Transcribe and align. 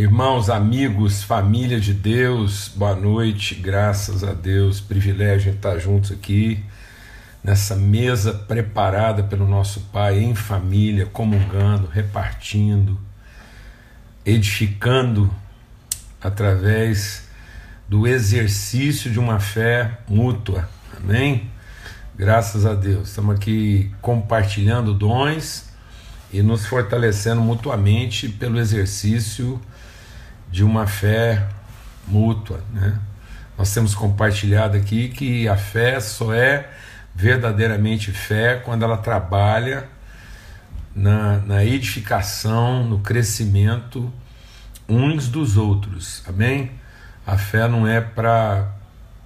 Irmãos, 0.00 0.48
amigos, 0.48 1.22
família 1.22 1.78
de 1.78 1.92
Deus, 1.92 2.72
boa 2.74 2.94
noite, 2.94 3.54
graças 3.54 4.24
a 4.24 4.32
Deus, 4.32 4.80
privilégio 4.80 5.52
estar 5.52 5.78
juntos 5.78 6.10
aqui 6.10 6.64
nessa 7.44 7.76
mesa 7.76 8.32
preparada 8.32 9.22
pelo 9.22 9.46
nosso 9.46 9.80
Pai, 9.92 10.20
em 10.20 10.34
família, 10.34 11.04
comungando, 11.04 11.86
repartindo, 11.86 12.98
edificando 14.24 15.30
através 16.18 17.28
do 17.86 18.06
exercício 18.06 19.10
de 19.10 19.18
uma 19.18 19.38
fé 19.38 19.98
mútua, 20.08 20.66
amém? 20.96 21.50
Graças 22.16 22.64
a 22.64 22.72
Deus, 22.72 23.10
estamos 23.10 23.36
aqui 23.36 23.92
compartilhando 24.00 24.94
dons 24.94 25.68
e 26.32 26.40
nos 26.40 26.64
fortalecendo 26.64 27.42
mutuamente 27.42 28.30
pelo 28.30 28.58
exercício 28.58 29.60
de 30.50 30.64
uma 30.64 30.86
fé 30.86 31.46
mútua. 32.06 32.60
Né? 32.72 32.98
Nós 33.56 33.72
temos 33.72 33.94
compartilhado 33.94 34.76
aqui 34.76 35.08
que 35.08 35.48
a 35.48 35.56
fé 35.56 36.00
só 36.00 36.32
é 36.32 36.70
verdadeiramente 37.14 38.12
fé 38.12 38.56
quando 38.56 38.84
ela 38.84 38.96
trabalha 38.96 39.86
na, 40.94 41.38
na 41.38 41.64
edificação, 41.64 42.84
no 42.84 42.98
crescimento 43.00 44.12
uns 44.88 45.28
dos 45.28 45.56
outros. 45.56 46.22
Amém? 46.26 46.72
A 47.26 47.36
fé 47.36 47.68
não 47.68 47.86
é 47.86 48.00
para 48.00 48.76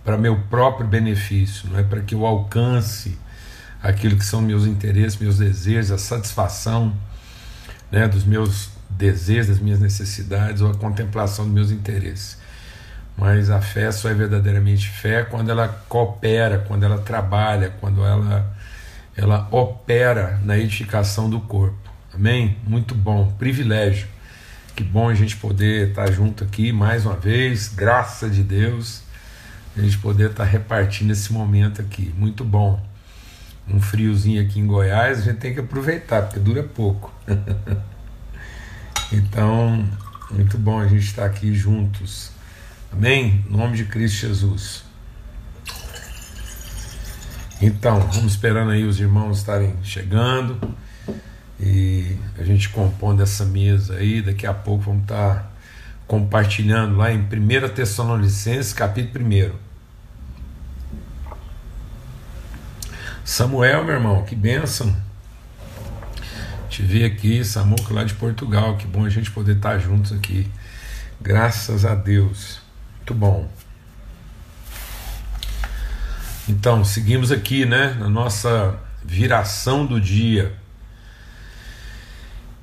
para 0.05 0.19
meu 0.19 0.39
próprio 0.51 0.87
benefício, 0.87 1.71
não 1.71 1.79
é 1.79 1.83
para 1.83 2.03
que 2.03 2.15
eu 2.15 2.27
alcance 2.27 3.19
aquilo 3.83 4.19
que 4.19 4.25
são 4.25 4.43
meus 4.43 4.67
interesses, 4.67 5.19
meus 5.19 5.39
desejos, 5.39 5.91
a 5.91 5.97
satisfação 5.97 6.95
né, 7.91 8.07
dos 8.07 8.23
meus 8.23 8.69
desejos, 8.97 9.49
das 9.49 9.59
minhas 9.59 9.81
necessidades 9.81 10.63
ou 10.63 10.71
a 10.71 10.75
contemplação 10.75 11.45
dos 11.45 11.55
meus 11.55 11.71
interesses. 11.71 12.39
Mas 13.17 13.49
a 13.51 13.61
fé 13.61 13.93
só 13.93 14.09
é 14.09 14.15
verdadeiramente 14.15 14.89
fé 14.89 15.23
quando 15.23 15.51
ela 15.51 15.69
coopera, 15.89 16.65
quando 16.67 16.85
ela 16.85 16.99
trabalha, 16.99 17.71
quando 17.81 18.05
ela, 18.05 18.57
ela 19.17 19.49
opera 19.51 20.41
na 20.43 20.59
edificação 20.59 21.31
do 21.31 21.41
corpo. 21.41 21.79
Amém? 22.13 22.57
Muito 22.67 22.95
bom, 22.95 23.33
privilégio. 23.39 24.09
Que 24.75 24.83
bom 24.83 25.09
a 25.09 25.15
gente 25.15 25.37
poder 25.37 25.91
estar 25.91 26.11
junto 26.11 26.43
aqui 26.43 26.73
mais 26.73 27.07
uma 27.07 27.15
vez, 27.15 27.69
graça 27.69 28.29
de 28.29 28.43
Deus, 28.43 29.03
a 29.77 29.81
gente 29.81 29.99
poder 29.99 30.31
estar 30.31 30.45
repartindo 30.45 31.13
esse 31.13 31.33
momento 31.33 31.81
aqui. 31.81 32.13
Muito 32.17 32.45
bom. 32.45 32.83
Um 33.69 33.81
friozinho 33.81 34.43
aqui 34.43 34.59
em 34.59 34.67
Goiás, 34.67 35.21
a 35.21 35.23
gente 35.23 35.39
tem 35.39 35.55
que 35.55 35.61
aproveitar, 35.61 36.23
porque 36.23 36.41
dura 36.41 36.63
pouco. 36.63 37.13
Então, 39.13 39.87
muito 40.31 40.59
bom 40.59 40.81
a 40.81 40.87
gente 40.87 41.05
estar 41.05 41.25
aqui 41.25 41.55
juntos. 41.55 42.31
Amém? 42.93 43.45
Em 43.49 43.53
nome 43.53 43.77
de 43.77 43.85
Cristo 43.85 44.27
Jesus. 44.27 44.85
Então, 47.61 48.01
vamos 48.01 48.33
esperando 48.33 48.71
aí 48.71 48.85
os 48.85 48.99
irmãos 48.99 49.39
estarem 49.39 49.75
chegando 49.83 50.59
e 51.59 52.17
a 52.39 52.45
gente 52.45 52.69
compondo 52.69 53.23
essa 53.23 53.45
mesa 53.45 53.97
aí. 53.97 54.21
Daqui 54.21 54.47
a 54.47 54.55
pouco 54.55 54.85
vamos 54.85 55.03
estar 55.03 55.53
compartilhando 56.07 56.97
lá 56.97 57.13
em 57.13 57.21
1 57.21 57.69
Tessalonicenses, 57.75 58.73
capítulo 58.73 59.25
1. 59.25 59.53
Samuel, 63.25 63.85
meu 63.85 63.95
irmão, 63.95 64.23
que 64.25 64.35
bênção. 64.35 64.95
Te 66.75 66.83
vi 66.83 67.05
aqui, 67.05 67.45
Samuca 67.45 67.95
lá 67.95 68.03
de 68.03 68.15
Portugal. 68.15 68.77
Que 68.77 68.85
bom 68.85 69.05
a 69.05 69.09
gente 69.09 69.31
poder 69.31 69.55
estar 69.55 69.79
juntos 69.79 70.11
aqui. 70.11 70.51
Graças 71.21 71.85
a 71.85 71.95
Deus. 71.95 72.59
Muito 72.97 73.15
bom. 73.15 73.49
Então, 76.49 76.85
seguimos 76.85 77.31
aqui, 77.31 77.65
né, 77.65 77.95
na 77.97 78.09
nossa 78.09 78.77
viração 79.05 79.87
do 79.87 80.01
dia. 80.01 80.53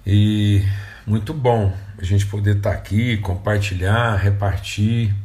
E 0.06 0.62
muito 1.08 1.34
bom 1.34 1.74
a 1.98 2.04
gente 2.04 2.26
poder 2.26 2.58
estar 2.58 2.72
aqui, 2.72 3.16
compartilhar, 3.16 4.18
repartir. 4.18 5.16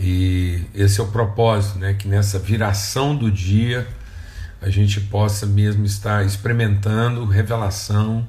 E 0.00 0.64
esse 0.74 0.98
é 0.98 1.02
o 1.02 1.08
propósito, 1.08 1.78
né, 1.78 1.92
que 1.92 2.08
nessa 2.08 2.38
viração 2.38 3.14
do 3.14 3.30
dia 3.30 3.86
a 4.62 4.70
gente 4.70 5.00
possa 5.00 5.44
mesmo 5.44 5.84
estar 5.84 6.24
experimentando 6.24 7.26
revelação, 7.26 8.24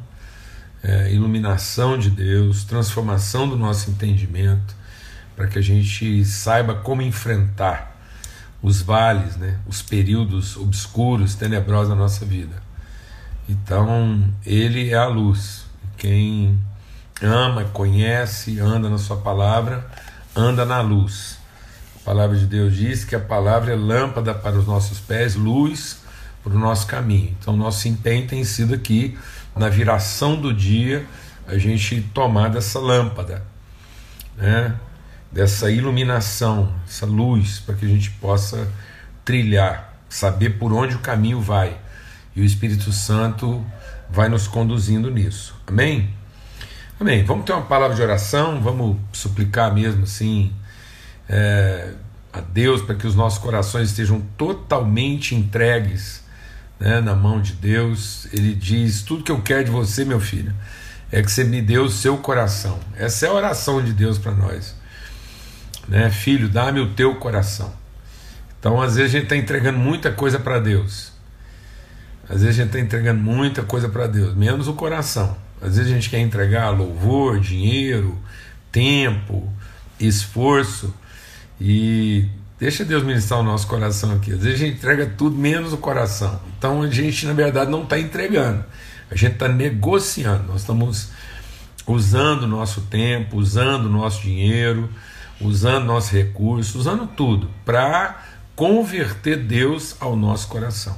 é, 0.84 1.14
iluminação 1.14 1.98
de 1.98 2.10
Deus, 2.10 2.64
transformação 2.64 3.48
do 3.48 3.56
nosso 3.56 3.92
entendimento, 3.92 4.76
para 5.36 5.48
que 5.48 5.60
a 5.60 5.62
gente 5.62 6.26
saiba 6.26 6.74
como 6.74 7.04
enfrentar 7.04 7.96
os 8.64 8.82
vales, 8.82 9.38
né, 9.38 9.60
os 9.68 9.84
períodos 9.84 10.58
obscuros, 10.58 11.36
tenebrosos 11.36 11.90
da 11.90 11.96
nossa 11.96 12.26
vida. 12.26 12.64
Então, 13.48 14.28
Ele 14.44 14.90
é 14.90 14.98
a 14.98 15.06
luz. 15.06 15.66
Quem 15.98 16.60
ama, 17.22 17.66
conhece, 17.66 18.60
anda 18.60 18.90
na 18.90 18.98
Sua 18.98 19.18
palavra, 19.18 19.86
anda 20.36 20.66
na 20.66 20.82
luz. 20.82 21.38
A 21.98 22.06
palavra 22.06 22.38
de 22.38 22.48
Deus 22.48 22.76
diz 22.76 23.06
que 23.06 23.16
a 23.16 23.20
palavra 23.20 23.74
é 23.74 23.76
lâmpada 23.76 24.34
para 24.34 24.58
os 24.58 24.66
nossos 24.66 25.00
pés, 25.00 25.36
luz 25.36 26.03
para 26.44 26.54
o 26.54 26.60
nosso 26.60 26.86
caminho. 26.86 27.36
Então, 27.40 27.56
nosso 27.56 27.88
empenho 27.88 28.28
tem 28.28 28.44
sido 28.44 28.74
aqui, 28.74 29.18
na 29.56 29.70
viração 29.70 30.40
do 30.40 30.54
dia, 30.54 31.06
a 31.48 31.58
gente 31.58 32.02
tomar 32.14 32.50
dessa 32.50 32.80
lâmpada, 32.80 33.46
né? 34.36 34.76
dessa 35.32 35.72
iluminação, 35.72 36.72
essa 36.88 37.06
luz, 37.06 37.60
para 37.60 37.76
que 37.76 37.86
a 37.86 37.90
gente 37.90 38.12
possa 38.12 38.72
trilhar, 39.26 39.94
saber 40.10 40.52
por 40.52 40.72
onde 40.74 40.96
o 40.96 41.00
caminho 41.00 41.42
vai. 41.42 41.78
E 42.36 42.42
o 42.42 42.44
Espírito 42.44 42.92
Santo 42.92 43.66
vai 44.10 44.30
nos 44.30 44.48
conduzindo 44.48 45.10
nisso. 45.10 45.56
Amém? 45.66 46.10
Amém. 47.00 47.24
Vamos 47.24 47.46
ter 47.46 47.54
uma 47.54 47.64
palavra 47.64 47.96
de 47.96 48.02
oração, 48.02 48.62
vamos 48.62 48.98
suplicar 49.12 49.74
mesmo 49.74 50.04
assim 50.04 50.54
é, 51.28 51.94
a 52.32 52.40
Deus 52.40 52.82
para 52.82 52.96
que 52.96 53.08
os 53.08 53.16
nossos 53.16 53.40
corações 53.40 53.90
estejam 53.90 54.22
totalmente 54.38 55.36
entregues 55.36 56.23
né, 56.84 57.00
na 57.00 57.16
mão 57.16 57.42
de 57.42 57.54
Deus. 57.54 58.28
Ele 58.34 58.54
diz: 58.54 59.02
Tudo 59.02 59.24
que 59.24 59.32
eu 59.32 59.42
quero 59.42 59.64
de 59.64 59.72
você, 59.72 60.04
meu 60.04 60.20
filho, 60.20 60.54
é 61.10 61.22
que 61.24 61.32
você 61.32 61.46
me 61.46 61.62
dê 61.62 61.80
o 61.80 61.90
seu 61.90 62.18
coração. 62.18 62.78
Essa 62.98 63.26
é 63.26 63.30
a 63.30 63.34
oração 63.34 63.82
de 63.82 63.94
Deus 63.94 64.18
para 64.18 64.34
nós. 64.34 64.76
Né? 65.88 66.10
Filho, 66.12 66.50
dá-me 66.50 66.82
o 66.82 66.94
teu 66.94 67.16
coração. 67.16 67.74
Então, 68.60 68.82
às 68.82 68.96
vezes, 68.96 69.12
a 69.12 69.14
gente 69.14 69.24
está 69.24 69.38
entregando 69.38 69.80
muita 69.80 70.12
coisa 70.12 70.38
para 70.38 70.60
Deus. 70.60 71.14
Às 72.30 72.42
vezes, 72.42 72.60
a 72.60 72.64
gente 72.64 72.68
está 72.68 72.80
entregando 72.80 73.22
muita 73.22 73.64
coisa 73.64 73.88
para 73.88 74.06
Deus, 74.08 74.36
menos 74.36 74.68
o 74.68 74.74
coração. 74.74 75.38
Às 75.62 75.78
vezes, 75.78 75.92
a 75.92 75.96
gente 75.96 76.10
quer 76.10 76.20
entregar 76.20 76.70
louvor, 76.70 77.40
dinheiro, 77.40 78.18
tempo, 78.72 79.52
esforço. 80.00 80.94
E 81.60 82.28
Deixa 82.60 82.86
Deus 82.86 83.04
ministrar 83.04 83.40
o 83.40 83.44
nosso 83.44 83.68
coração 83.68 84.14
aqui. 84.14 84.32
Às 84.32 84.40
vezes 84.40 84.62
a 84.62 84.66
gente 84.66 84.78
entrega 84.78 85.06
tudo 85.18 85.38
menos 85.38 85.74
o 85.74 85.78
coração. 85.78 86.40
Então 86.58 86.82
a 86.82 86.90
gente, 86.90 87.26
na 87.26 87.34
verdade, 87.34 87.70
não 87.70 87.84
está 87.84 88.00
entregando. 88.00 88.64
A 89.10 89.16
gente 89.16 89.34
está 89.34 89.48
negociando. 89.48 90.44
Nós 90.48 90.62
estamos 90.62 91.10
usando 91.86 92.44
o 92.44 92.48
nosso 92.48 92.82
tempo, 92.82 93.38
usando 93.38 93.86
o 93.86 93.90
nosso 93.90 94.22
dinheiro, 94.22 94.90
usando 95.42 95.86
nosso 95.86 96.14
recurso, 96.14 96.78
usando 96.78 97.08
tudo 97.08 97.50
para 97.66 98.24
converter 98.56 99.38
Deus 99.38 99.96
ao 100.00 100.16
nosso 100.16 100.48
coração. 100.48 100.96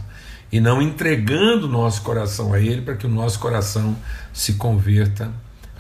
E 0.52 0.60
não 0.60 0.82
entregando 0.82 1.66
o 1.66 1.70
nosso 1.70 2.02
coração 2.02 2.54
a 2.54 2.60
Ele 2.60 2.82
para 2.82 2.96
que 2.96 3.06
o 3.06 3.10
nosso 3.10 3.40
coração 3.40 3.96
se 4.32 4.54
converta 4.54 5.32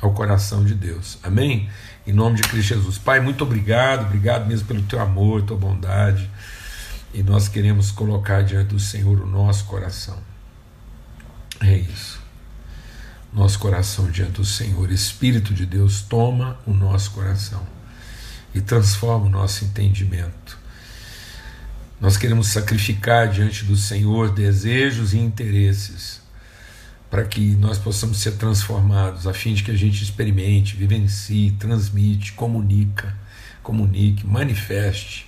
ao 0.01 0.13
coração 0.13 0.63
de 0.65 0.73
Deus. 0.73 1.19
Amém? 1.23 1.69
Em 2.07 2.13
nome 2.13 2.35
de 2.35 2.43
Cristo 2.43 2.75
Jesus. 2.75 2.97
Pai, 2.97 3.19
muito 3.19 3.43
obrigado, 3.43 4.05
obrigado 4.05 4.45
mesmo 4.45 4.67
pelo 4.67 4.83
teu 4.83 4.99
amor, 4.99 5.41
tua 5.41 5.57
bondade. 5.57 6.29
E 7.13 7.23
nós 7.23 7.47
queremos 7.47 7.91
colocar 7.91 8.43
diante 8.43 8.69
do 8.69 8.79
Senhor 8.79 9.19
o 9.21 9.25
nosso 9.25 9.65
coração. 9.65 10.17
É 11.59 11.75
isso. 11.75 12.19
Nosso 13.33 13.57
coração 13.57 14.09
diante 14.11 14.33
do 14.33 14.45
Senhor. 14.45 14.91
Espírito 14.91 15.53
de 15.53 15.65
Deus, 15.65 16.01
toma 16.01 16.59
o 16.65 16.73
nosso 16.73 17.11
coração 17.11 17.65
e 18.53 18.61
transforma 18.61 19.25
o 19.25 19.29
nosso 19.29 19.65
entendimento. 19.65 20.59
Nós 21.99 22.17
queremos 22.17 22.49
sacrificar 22.49 23.29
diante 23.29 23.65
do 23.65 23.75
Senhor 23.75 24.31
desejos 24.31 25.13
e 25.13 25.17
interesses 25.17 26.24
para 27.09 27.23
que 27.23 27.55
nós 27.55 27.77
possamos 27.77 28.19
ser 28.19 28.33
transformados, 28.33 29.27
a 29.27 29.33
fim 29.33 29.53
de 29.53 29.63
que 29.63 29.71
a 29.71 29.75
gente 29.75 30.03
experimente, 30.03 30.75
vivencie, 30.75 31.51
transmite, 31.51 32.33
comunica, 32.33 33.15
comunique, 33.61 34.25
manifeste, 34.25 35.27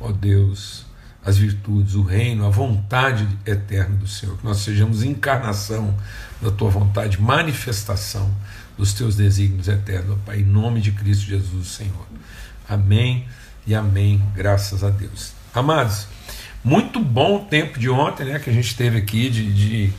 ó 0.00 0.12
Deus, 0.12 0.84
as 1.24 1.36
virtudes, 1.38 1.94
o 1.94 2.02
reino, 2.02 2.44
a 2.44 2.50
vontade 2.50 3.26
eterna 3.46 3.96
do 3.96 4.08
Senhor, 4.08 4.36
que 4.36 4.44
nós 4.44 4.58
sejamos 4.58 5.02
encarnação 5.02 5.96
da 6.40 6.50
tua 6.50 6.68
vontade, 6.68 7.20
manifestação 7.20 8.30
dos 8.76 8.92
teus 8.92 9.16
desígnios 9.16 9.68
eternos, 9.68 10.18
Pai, 10.26 10.40
em 10.40 10.44
nome 10.44 10.80
de 10.80 10.90
Cristo 10.90 11.26
Jesus, 11.26 11.68
Senhor. 11.68 12.06
Amém 12.68 13.26
e 13.66 13.74
amém, 13.74 14.22
graças 14.34 14.82
a 14.82 14.90
Deus. 14.90 15.32
Amados, 15.54 16.06
muito 16.64 16.98
bom 16.98 17.36
o 17.36 17.44
tempo 17.44 17.78
de 17.78 17.88
ontem, 17.88 18.24
né, 18.24 18.38
que 18.38 18.50
a 18.50 18.52
gente 18.52 18.74
teve 18.76 18.98
aqui 18.98 19.30
de, 19.30 19.52
de, 19.52 19.92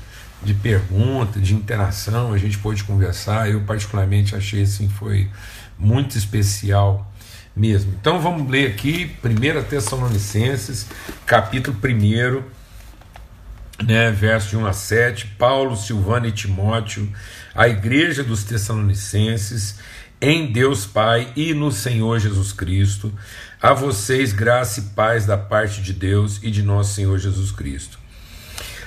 de 0.43 0.53
pergunta, 0.53 1.39
de 1.39 1.53
interação, 1.53 2.33
a 2.33 2.37
gente 2.37 2.57
pôde 2.57 2.83
conversar. 2.83 3.49
Eu, 3.49 3.61
particularmente, 3.61 4.35
achei 4.35 4.63
assim, 4.63 4.89
foi 4.89 5.29
muito 5.77 6.17
especial 6.17 7.09
mesmo. 7.55 7.93
Então 7.99 8.19
vamos 8.19 8.49
ler 8.49 8.71
aqui 8.71 9.15
1 9.23 9.63
Tessalonicenses, 9.63 10.87
capítulo 11.25 11.77
1, 11.77 13.85
né, 13.85 14.11
verso 14.11 14.49
de 14.49 14.57
1 14.57 14.65
a 14.65 14.73
7, 14.73 15.27
Paulo, 15.37 15.75
Silvano 15.75 16.27
e 16.27 16.31
Timóteo, 16.31 17.11
a 17.53 17.67
igreja 17.67 18.23
dos 18.23 18.43
Tessalonicenses, 18.43 19.79
em 20.19 20.51
Deus 20.51 20.85
Pai 20.85 21.31
e 21.35 21.53
no 21.53 21.71
Senhor 21.71 22.17
Jesus 22.19 22.53
Cristo, 22.53 23.13
a 23.61 23.73
vocês 23.73 24.31
graça 24.31 24.79
e 24.79 24.83
paz 24.95 25.25
da 25.25 25.37
parte 25.37 25.81
de 25.81 25.93
Deus 25.93 26.39
e 26.41 26.49
de 26.49 26.63
nosso 26.63 26.93
Senhor 26.93 27.17
Jesus 27.19 27.51
Cristo. 27.51 28.02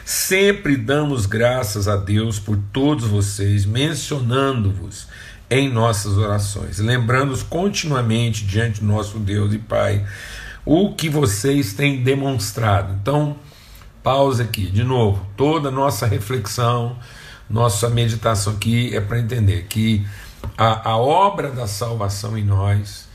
Sempre 0.06 0.76
damos 0.76 1.26
graças 1.26 1.88
a 1.88 1.96
Deus 1.96 2.38
por 2.38 2.56
todos 2.72 3.08
vocês, 3.08 3.66
mencionando-vos 3.66 5.08
em 5.50 5.68
nossas 5.68 6.16
orações, 6.16 6.78
lembrando-os 6.78 7.42
continuamente 7.42 8.44
diante 8.44 8.78
do 8.78 8.86
nosso 8.86 9.18
Deus 9.18 9.52
e 9.52 9.58
Pai 9.58 10.06
o 10.64 10.94
que 10.94 11.08
vocês 11.08 11.72
têm 11.72 12.04
demonstrado. 12.04 12.96
Então, 13.02 13.36
pausa 14.00 14.44
aqui, 14.44 14.66
de 14.70 14.84
novo, 14.84 15.26
toda 15.36 15.72
nossa 15.72 16.06
reflexão, 16.06 16.96
nossa 17.50 17.90
meditação 17.90 18.52
aqui 18.52 18.94
é 18.94 19.00
para 19.00 19.18
entender 19.18 19.66
que 19.68 20.06
a, 20.56 20.90
a 20.90 20.96
obra 20.96 21.50
da 21.50 21.66
salvação 21.66 22.38
em 22.38 22.44
nós 22.44 23.05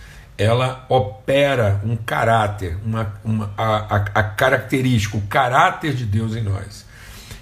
ela 0.41 0.87
opera 0.89 1.79
um 1.85 1.95
caráter, 1.95 2.75
uma, 2.83 3.13
uma, 3.23 3.53
a, 3.55 3.95
a, 3.95 4.23
característica, 4.23 5.15
o 5.15 5.21
caráter 5.21 5.93
de 5.93 6.03
Deus 6.03 6.35
em 6.35 6.41
nós. 6.41 6.83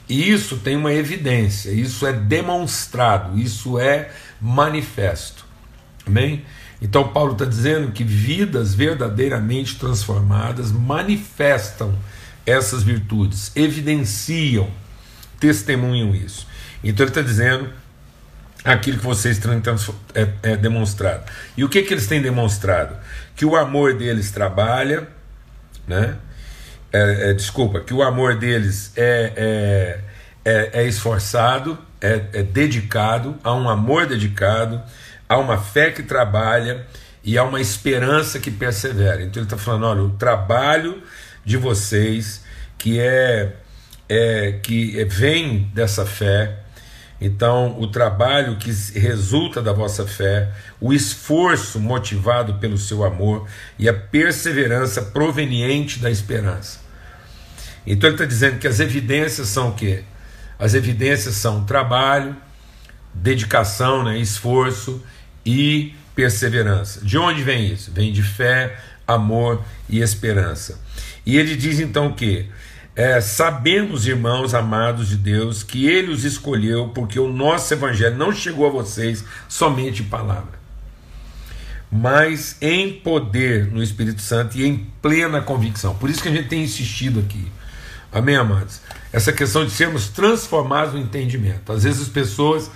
E 0.10 0.30
isso 0.30 0.58
tem 0.58 0.76
uma 0.76 0.92
evidência, 0.94 1.70
isso 1.70 2.06
é 2.06 2.12
demonstrado, 2.12 3.40
isso 3.40 3.80
é 3.80 4.10
manifesto. 4.42 5.46
Amém? 6.06 6.44
Então, 6.82 7.08
Paulo 7.08 7.32
está 7.34 7.46
dizendo 7.46 7.92
que 7.94 8.04
vidas 8.04 8.74
verdadeiramente 8.74 9.78
transformadas 9.78 10.70
manifestam 10.70 11.96
essas 12.46 12.84
virtudes, 12.84 13.56
evidenciam, 13.56 14.70
testemunham 15.40 16.14
isso. 16.14 16.46
Então, 16.84 17.06
ele 17.06 17.12
está 17.12 17.22
dizendo 17.22 17.70
aquilo 18.64 18.98
que 18.98 19.06
vocês 19.06 19.40
têm 19.40 19.62
é, 20.14 20.28
é 20.44 20.58
demonstrado. 20.58 21.24
E 21.56 21.64
o 21.64 21.70
que, 21.70 21.82
que 21.84 21.94
eles 21.94 22.08
têm 22.08 22.22
demonstrado? 22.22 22.96
Que 23.36 23.46
o 23.46 23.56
amor 23.56 23.94
deles 23.96 24.32
trabalha, 24.32 25.08
né? 25.88 26.16
É, 26.92 27.30
é, 27.30 27.34
desculpa, 27.34 27.82
que 27.82 27.94
o 27.94 28.02
amor 28.02 28.38
deles 28.38 28.92
é, 28.96 29.34
é, 29.36 30.00
é, 30.44 30.82
é 30.82 30.88
esforçado, 30.88 31.78
é, 32.02 32.22
é 32.34 32.44
dedicado, 32.44 33.38
há 33.44 33.54
um 33.54 33.70
amor 33.70 34.08
dedicado, 34.08 34.82
há 35.28 35.38
uma 35.38 35.60
fé 35.60 35.92
que 35.92 36.02
trabalha 36.02 36.86
e 37.24 37.38
há 37.38 37.44
uma 37.44 37.62
esperança 37.62 38.40
que 38.40 38.50
persevera. 38.50 39.22
Então 39.22 39.42
ele 39.42 39.46
está 39.46 39.58
falando: 39.58 39.86
olha, 39.86 40.02
o 40.02 40.10
trabalho 40.12 41.04
de 41.46 41.58
vocês 41.58 42.44
que 42.78 43.00
é 43.00 43.54
que 44.64 45.04
vem 45.06 45.70
dessa 45.74 46.06
fé. 46.06 46.58
Então, 47.22 47.78
o 47.80 47.88
trabalho 47.88 48.56
que 48.58 48.72
resulta 48.98 49.62
da 49.62 49.74
vossa 49.74 50.08
fé, 50.08 50.50
o 50.80 50.94
esforço 50.94 51.80
motivado 51.80 52.56
pelo 52.56 52.78
seu 52.78 53.04
amor 53.04 53.48
e 53.78 53.90
a 53.90 53.94
perseverança 53.94 55.02
proveniente 55.02 56.00
da 56.00 56.10
esperança. 56.10 56.80
Então, 57.86 58.10
ele 58.10 58.16
está 58.16 58.26
dizendo 58.26 58.58
que 58.58 58.68
as 58.68 58.80
evidências 58.80 59.50
são 59.50 59.70
o 59.70 59.74
quê? 59.74 60.04
As 60.58 60.74
evidências 60.74 61.36
são 61.36 61.66
trabalho, 61.66 62.36
dedicação, 63.14 64.04
né, 64.04 64.18
esforço 64.18 65.04
e 65.46 65.94
perseverança. 66.16 67.02
De 67.04 67.18
onde 67.18 67.44
vem 67.44 67.72
isso? 67.72 67.92
Vem 67.92 68.14
de 68.14 68.24
fé, 68.24 68.78
amor 69.08 69.64
e 69.90 70.00
esperança. 70.02 70.80
E 71.26 71.38
ele 71.38 71.56
diz 71.56 71.80
então 71.80 72.12
que 72.14 72.48
é, 73.00 73.22
sabemos, 73.22 74.06
irmãos 74.06 74.54
amados 74.54 75.08
de 75.08 75.16
Deus, 75.16 75.64
que 75.64 75.88
Ele 75.88 76.12
os 76.12 76.26
escolheu 76.26 76.90
porque 76.90 77.18
o 77.18 77.32
nosso 77.32 77.74
Evangelho 77.74 78.18
não 78.18 78.34
chegou 78.34 78.68
a 78.68 78.70
vocês 78.70 79.24
somente 79.48 80.02
em 80.02 80.06
palavra, 80.06 80.60
mas 81.90 82.58
em 82.60 82.92
poder 82.92 83.72
no 83.72 83.82
Espírito 83.82 84.22
Santo 84.22 84.58
e 84.58 84.66
em 84.66 84.86
plena 85.02 85.42
convicção. 85.42 85.96
Por 85.96 86.10
isso 86.10 86.22
que 86.22 86.28
a 86.28 86.32
gente 86.34 86.50
tem 86.50 86.62
insistido 86.62 87.22
aqui. 87.22 87.50
Amém, 88.12 88.36
amados? 88.36 88.82
Essa 89.14 89.32
questão 89.32 89.64
de 89.64 89.72
sermos 89.72 90.10
transformados 90.10 90.94
no 90.94 91.00
entendimento. 91.00 91.72
Às 91.72 91.86
vezes 91.86 92.02
as 92.02 92.10
pessoas 92.10 92.70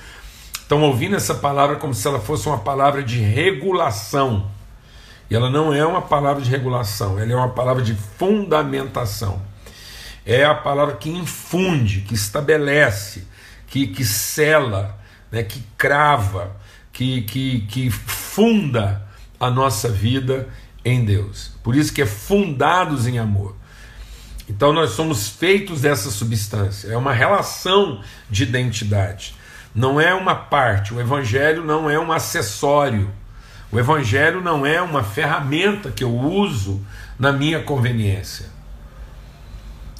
estão 0.53 0.81
ouvindo 0.83 1.17
essa 1.17 1.35
palavra 1.35 1.75
como 1.75 1.93
se 1.93 2.07
ela 2.07 2.21
fosse 2.21 2.47
uma 2.47 2.59
palavra 2.59 3.03
de 3.03 3.19
regulação. 3.19 4.49
E 5.29 5.35
ela 5.35 5.49
não 5.49 5.73
é 5.73 5.85
uma 5.85 6.01
palavra 6.01 6.41
de 6.41 6.49
regulação, 6.49 7.19
ela 7.19 7.33
é 7.33 7.35
uma 7.35 7.49
palavra 7.49 7.83
de 7.83 7.93
fundamentação. 7.93 9.51
É 10.25 10.45
a 10.45 10.55
palavra 10.55 10.95
que 10.95 11.09
infunde, 11.09 12.01
que 12.01 12.13
estabelece, 12.13 13.27
que, 13.67 13.87
que 13.87 14.05
sela, 14.05 14.97
né, 15.31 15.43
que 15.43 15.63
crava, 15.77 16.55
que, 16.91 17.23
que, 17.23 17.61
que 17.61 17.89
funda 17.89 19.05
a 19.39 19.49
nossa 19.49 19.89
vida 19.89 20.47
em 20.85 21.03
Deus. 21.03 21.51
Por 21.63 21.75
isso 21.75 21.91
que 21.91 22.01
é 22.01 22.05
fundados 22.05 23.07
em 23.07 23.19
amor. 23.19 23.55
Então 24.47 24.71
nós 24.73 24.91
somos 24.91 25.27
feitos 25.27 25.81
dessa 25.81 26.11
substância, 26.11 26.89
é 26.89 26.97
uma 26.97 27.13
relação 27.13 28.01
de 28.29 28.43
identidade. 28.43 29.35
Não 29.73 29.99
é 29.99 30.13
uma 30.13 30.35
parte, 30.35 30.93
o 30.93 31.01
evangelho 31.01 31.63
não 31.63 31.89
é 31.89 31.97
um 31.99 32.11
acessório. 32.11 33.09
O 33.71 33.79
evangelho 33.79 34.39
não 34.39 34.63
é 34.63 34.79
uma 34.79 35.03
ferramenta 35.03 35.89
que 35.89 36.03
eu 36.03 36.15
uso 36.15 36.79
na 37.17 37.31
minha 37.31 37.63
conveniência. 37.63 38.52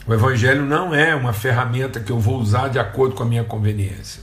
O 0.06 0.14
evangelho 0.14 0.66
não 0.66 0.94
é 0.94 1.16
uma 1.16 1.32
ferramenta 1.32 2.00
que 2.00 2.12
eu 2.12 2.20
vou 2.20 2.38
usar 2.40 2.68
de 2.68 2.78
acordo 2.78 3.16
com 3.16 3.24
a 3.24 3.26
minha 3.26 3.44
conveniência. 3.44 4.22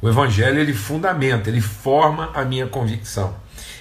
O 0.00 0.08
evangelho 0.08 0.58
ele 0.58 0.74
fundamenta, 0.74 1.48
ele 1.48 1.60
forma 1.60 2.30
a 2.34 2.44
minha 2.44 2.66
convicção. 2.66 3.36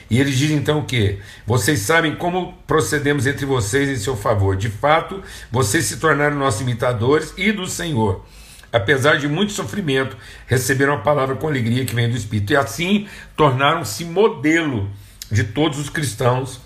E 0.08 0.20
ele 0.20 0.32
diz 0.32 0.52
então 0.52 0.80
o 0.80 0.86
que? 0.86 1.20
Vocês 1.48 1.80
sabem 1.80 2.16
como 2.16 2.54
procedemos 2.68 3.26
entre 3.26 3.46
vocês 3.46 3.90
em 3.90 3.96
seu 3.96 4.16
favor. 4.16 4.56
De 4.56 4.70
fato, 4.70 5.24
vocês 5.50 5.86
se 5.86 5.98
tornaram 5.98 6.36
nossos 6.36 6.62
imitadores 6.62 7.34
e 7.38 7.52
do 7.52 7.66
Senhor. 7.66 8.24
Apesar 8.72 9.18
de 9.18 9.28
muito 9.28 9.52
sofrimento, 9.54 10.16
receberam 10.46 10.94
a 10.94 11.00
palavra 11.00 11.36
com 11.36 11.48
alegria 11.48 11.86
que 11.86 11.96
vem 11.96 12.10
do 12.10 12.18
Espírito. 12.18 12.54
E 12.54 12.58
assim 12.58 13.08
tornaram-se 13.36 14.06
modelo 14.06 14.92
de 15.32 15.46
todos 15.46 15.80
os 15.80 15.90
cristãos 15.90 16.60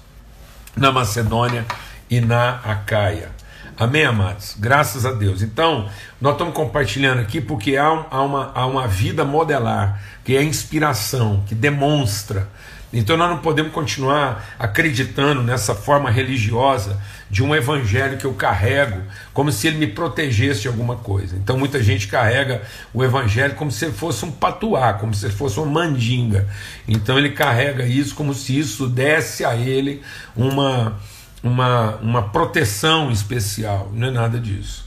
na 0.75 0.91
Macedônia 0.91 1.65
e 2.09 2.19
na 2.19 2.55
Acaia. 2.57 3.34
Amém, 3.77 4.05
amados? 4.05 4.55
Graças 4.58 5.05
a 5.05 5.12
Deus. 5.12 5.41
Então, 5.41 5.89
nós 6.22 6.34
estamos 6.34 6.53
compartilhando 6.53 7.20
aqui 7.20 7.41
porque 7.41 7.75
há, 7.75 8.05
há, 8.10 8.22
uma, 8.22 8.51
há 8.55 8.65
uma 8.65 8.88
vida 8.88 9.25
modelar, 9.25 10.01
que 10.24 10.36
é 10.38 10.41
inspiração, 10.41 11.44
que 11.46 11.53
demonstra 11.53 12.48
então 12.98 13.17
nós 13.17 13.29
não 13.29 13.39
podemos 13.39 13.74
continuar 13.74 14.55
acreditando 14.58 15.44
nessa 15.44 15.75
forma 15.75 16.10
religiosa 16.10 16.98
de 17.29 17.44
um 17.44 17.53
evangelho 17.53 18.17
que 18.17 18.24
eu 18.24 18.34
carrego 18.34 19.01
como 19.34 19.51
se 19.51 19.67
ele 19.67 19.77
me 19.77 19.88
protegesse 19.88 20.62
de 20.62 20.67
alguma 20.70 20.96
coisa. 20.96 21.36
Então 21.36 21.58
muita 21.58 21.84
gente 21.84 22.08
carrega 22.08 22.62
o 22.94 23.03
evangelho 23.03 23.55
como 23.55 23.70
se 23.70 23.91
fosse 23.91 24.24
um 24.24 24.32
patuá, 24.32 24.94
como 24.94 25.13
se 25.13 25.29
fosse 25.29 25.60
uma 25.60 25.65
mandinga. 25.65 26.48
Então 26.88 27.17
ele 27.17 27.32
carrega 27.32 27.86
isso 27.86 28.15
como 28.15 28.34
se 28.34 28.58
isso 28.58 28.88
desse 28.88 29.44
a 29.44 29.55
ele 29.55 30.01
uma 30.34 30.98
uma, 31.45 31.97
uma 31.97 32.23
proteção 32.23 33.11
especial. 33.11 33.91
Não 33.93 34.07
é 34.07 34.11
nada 34.11 34.39
disso. 34.39 34.83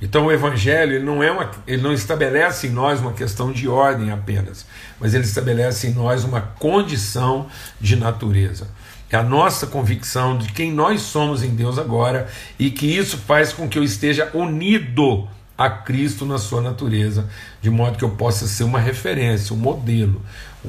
Então 0.00 0.26
o 0.26 0.32
evangelho 0.32 0.94
ele 0.94 1.04
não 1.04 1.22
é 1.22 1.32
uma, 1.32 1.50
ele 1.66 1.82
não 1.82 1.92
estabelece 1.92 2.68
em 2.68 2.70
nós 2.70 3.00
uma 3.00 3.12
questão 3.12 3.50
de 3.50 3.66
ordem 3.66 4.10
apenas, 4.10 4.66
mas 5.00 5.14
ele 5.14 5.24
estabelece 5.24 5.88
em 5.88 5.94
nós 5.94 6.22
uma 6.22 6.40
condição 6.40 7.46
de 7.80 7.96
natureza. 7.96 8.68
É 9.10 9.16
a 9.16 9.22
nossa 9.22 9.66
convicção 9.66 10.36
de 10.36 10.52
quem 10.52 10.72
nós 10.72 11.00
somos 11.00 11.42
em 11.42 11.54
Deus 11.54 11.78
agora 11.78 12.28
e 12.58 12.70
que 12.70 12.86
isso 12.86 13.18
faz 13.18 13.52
com 13.52 13.68
que 13.68 13.78
eu 13.78 13.84
esteja 13.84 14.30
unido 14.34 15.26
a 15.56 15.70
Cristo 15.70 16.26
na 16.26 16.38
sua 16.38 16.60
natureza, 16.60 17.28
de 17.62 17.70
modo 17.70 17.96
que 17.96 18.04
eu 18.04 18.10
possa 18.10 18.46
ser 18.46 18.64
uma 18.64 18.78
referência, 18.78 19.54
um 19.54 19.58
modelo, 19.58 20.20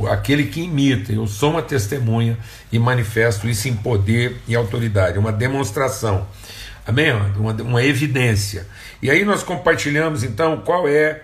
aquele 0.09 0.45
que 0.45 0.61
imita. 0.61 1.11
Eu 1.11 1.25
sou 1.27 1.51
uma 1.51 1.61
testemunha 1.61 2.37
e 2.71 2.77
manifesto 2.77 3.47
isso 3.47 3.67
em 3.67 3.75
poder 3.75 4.37
e 4.47 4.55
autoridade, 4.55 5.17
uma 5.17 5.31
demonstração. 5.31 6.27
Amém? 6.85 7.11
Uma, 7.37 7.53
uma 7.53 7.83
evidência. 7.83 8.67
E 9.01 9.09
aí 9.09 9.25
nós 9.25 9.43
compartilhamos 9.43 10.23
então 10.23 10.61
qual 10.61 10.87
é 10.87 11.21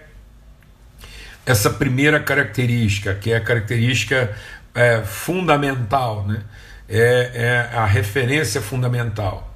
essa 1.45 1.69
primeira 1.69 2.19
característica, 2.19 3.13
que 3.13 3.31
é 3.31 3.37
a 3.37 3.41
característica 3.41 4.33
é, 4.73 5.01
fundamental, 5.01 6.25
né? 6.25 6.41
é, 6.89 7.31
é 7.71 7.77
a 7.77 7.85
referência 7.85 8.61
fundamental. 8.61 9.53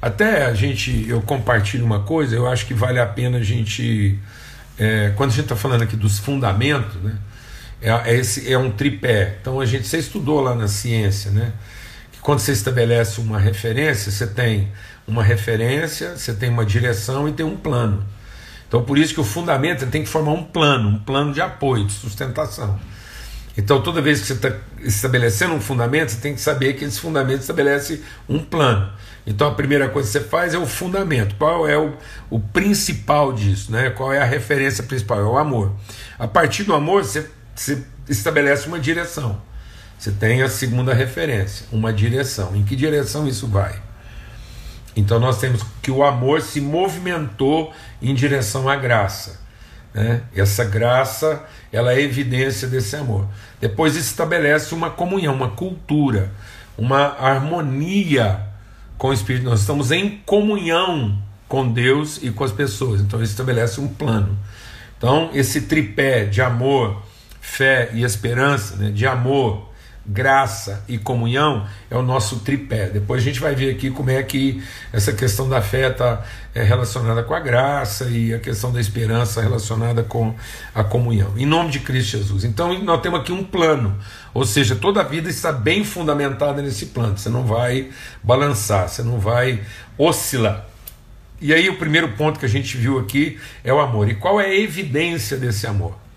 Até 0.00 0.46
a 0.46 0.54
gente, 0.54 1.06
eu 1.08 1.20
compartilho 1.22 1.84
uma 1.84 2.00
coisa, 2.00 2.36
eu 2.36 2.46
acho 2.46 2.66
que 2.66 2.74
vale 2.74 3.00
a 3.00 3.06
pena 3.06 3.38
a 3.38 3.42
gente, 3.42 4.18
é, 4.78 5.12
quando 5.16 5.30
a 5.30 5.32
gente 5.32 5.44
está 5.44 5.56
falando 5.56 5.82
aqui 5.82 5.96
dos 5.96 6.18
fundamentos, 6.18 6.94
né? 7.02 7.16
É, 7.80 7.90
é, 7.90 8.16
esse, 8.16 8.52
é 8.52 8.58
um 8.58 8.70
tripé. 8.70 9.36
Então 9.40 9.60
a 9.60 9.66
gente, 9.66 9.86
você 9.86 9.98
estudou 9.98 10.40
lá 10.40 10.54
na 10.54 10.68
ciência, 10.68 11.30
né? 11.30 11.52
Que 12.12 12.18
quando 12.20 12.40
você 12.40 12.52
estabelece 12.52 13.20
uma 13.20 13.38
referência, 13.38 14.10
você 14.10 14.26
tem 14.26 14.72
uma 15.06 15.22
referência, 15.22 16.16
você 16.16 16.32
tem 16.32 16.50
uma 16.50 16.64
direção 16.64 17.28
e 17.28 17.32
tem 17.32 17.46
um 17.46 17.56
plano. 17.56 18.04
Então 18.66 18.82
por 18.82 18.98
isso 18.98 19.14
que 19.14 19.20
o 19.20 19.24
fundamento 19.24 19.86
tem 19.86 20.02
que 20.02 20.08
formar 20.08 20.32
um 20.32 20.44
plano, 20.44 20.88
um 20.88 20.98
plano 20.98 21.32
de 21.32 21.40
apoio, 21.40 21.86
de 21.86 21.92
sustentação. 21.92 22.78
Então, 23.58 23.82
toda 23.82 24.00
vez 24.00 24.20
que 24.20 24.28
você 24.28 24.34
está 24.34 24.52
estabelecendo 24.78 25.52
um 25.52 25.60
fundamento, 25.60 26.10
você 26.10 26.20
tem 26.20 26.32
que 26.32 26.40
saber 26.40 26.74
que 26.74 26.84
esse 26.84 27.00
fundamento 27.00 27.40
estabelece 27.40 28.04
um 28.28 28.38
plano. 28.38 28.88
Então, 29.26 29.48
a 29.48 29.54
primeira 29.54 29.88
coisa 29.88 30.06
que 30.06 30.12
você 30.12 30.20
faz 30.20 30.54
é 30.54 30.58
o 30.58 30.64
fundamento. 30.64 31.34
Qual 31.34 31.68
é 31.68 31.76
o, 31.76 31.92
o 32.30 32.38
principal 32.38 33.32
disso? 33.32 33.72
Né? 33.72 33.90
Qual 33.90 34.12
é 34.12 34.20
a 34.20 34.24
referência 34.24 34.84
principal? 34.84 35.18
É 35.18 35.24
o 35.24 35.36
amor. 35.36 35.72
A 36.16 36.28
partir 36.28 36.62
do 36.62 36.72
amor, 36.72 37.04
você, 37.04 37.28
você 37.60 37.82
estabelece 38.08 38.66
uma 38.66 38.78
direção. 38.78 39.40
Você 39.98 40.12
tem 40.12 40.42
a 40.42 40.48
segunda 40.48 40.94
referência, 40.94 41.66
uma 41.72 41.92
direção. 41.92 42.54
Em 42.54 42.62
que 42.62 42.76
direção 42.76 43.26
isso 43.26 43.46
vai? 43.48 43.82
Então, 44.94 45.18
nós 45.18 45.38
temos 45.38 45.64
que 45.82 45.90
o 45.90 46.04
amor 46.04 46.40
se 46.40 46.60
movimentou 46.60 47.72
em 48.00 48.14
direção 48.14 48.68
à 48.68 48.76
graça. 48.76 49.40
Né? 49.92 50.22
Essa 50.34 50.64
graça 50.64 51.44
ela 51.72 51.92
é 51.92 52.00
evidência 52.00 52.68
desse 52.68 52.96
amor. 52.96 53.26
Depois 53.60 53.96
estabelece 53.96 54.74
uma 54.74 54.90
comunhão, 54.90 55.34
uma 55.34 55.50
cultura, 55.50 56.32
uma 56.76 57.16
harmonia 57.18 58.40
com 58.96 59.08
o 59.08 59.12
Espírito. 59.12 59.44
Nós 59.44 59.60
estamos 59.60 59.90
em 59.90 60.20
comunhão 60.24 61.20
com 61.48 61.70
Deus 61.70 62.20
e 62.22 62.30
com 62.30 62.44
as 62.44 62.52
pessoas. 62.52 63.00
Então 63.00 63.22
estabelece 63.22 63.80
um 63.80 63.88
plano. 63.88 64.38
Então 64.96 65.30
esse 65.32 65.62
tripé 65.62 66.24
de 66.24 66.40
amor, 66.42 67.02
fé 67.48 67.90
e 67.92 68.04
esperança, 68.04 68.76
né? 68.76 68.90
de 68.90 69.06
amor, 69.06 69.68
graça 70.06 70.84
e 70.88 70.96
comunhão 70.96 71.66
é 71.90 71.96
o 71.96 72.02
nosso 72.02 72.40
tripé. 72.40 72.88
Depois 72.88 73.20
a 73.20 73.24
gente 73.24 73.40
vai 73.40 73.54
ver 73.54 73.70
aqui 73.70 73.90
como 73.90 74.10
é 74.10 74.22
que 74.22 74.62
essa 74.92 75.12
questão 75.12 75.48
da 75.48 75.60
fé 75.60 75.88
está 75.88 76.24
é, 76.54 76.62
relacionada 76.62 77.22
com 77.22 77.34
a 77.34 77.40
graça 77.40 78.04
e 78.04 78.32
a 78.32 78.38
questão 78.38 78.72
da 78.72 78.80
esperança 78.80 79.42
relacionada 79.42 80.02
com 80.02 80.34
a 80.74 80.84
comunhão. 80.84 81.32
Em 81.36 81.44
nome 81.44 81.70
de 81.70 81.80
Cristo 81.80 82.16
Jesus. 82.18 82.44
Então 82.44 82.78
nós 82.82 83.00
temos 83.00 83.20
aqui 83.20 83.32
um 83.32 83.42
plano, 83.42 83.98
ou 84.32 84.44
seja, 84.44 84.76
toda 84.76 85.00
a 85.00 85.04
vida 85.04 85.28
está 85.28 85.50
bem 85.50 85.84
fundamentada 85.84 86.62
nesse 86.62 86.86
plano. 86.86 87.18
Você 87.18 87.28
não 87.28 87.44
vai 87.44 87.90
balançar, 88.22 88.88
você 88.88 89.02
não 89.02 89.18
vai 89.18 89.60
oscilar. 89.96 90.66
E 91.40 91.52
aí 91.52 91.68
o 91.68 91.76
primeiro 91.76 92.10
ponto 92.12 92.38
que 92.38 92.46
a 92.46 92.48
gente 92.48 92.76
viu 92.76 92.98
aqui 92.98 93.38
é 93.64 93.72
o 93.72 93.80
amor. 93.80 94.08
E 94.08 94.14
qual 94.14 94.40
é 94.40 94.46
a 94.46 94.58
evidência 94.58 95.36
desse 95.36 95.66
amor? 95.66 96.07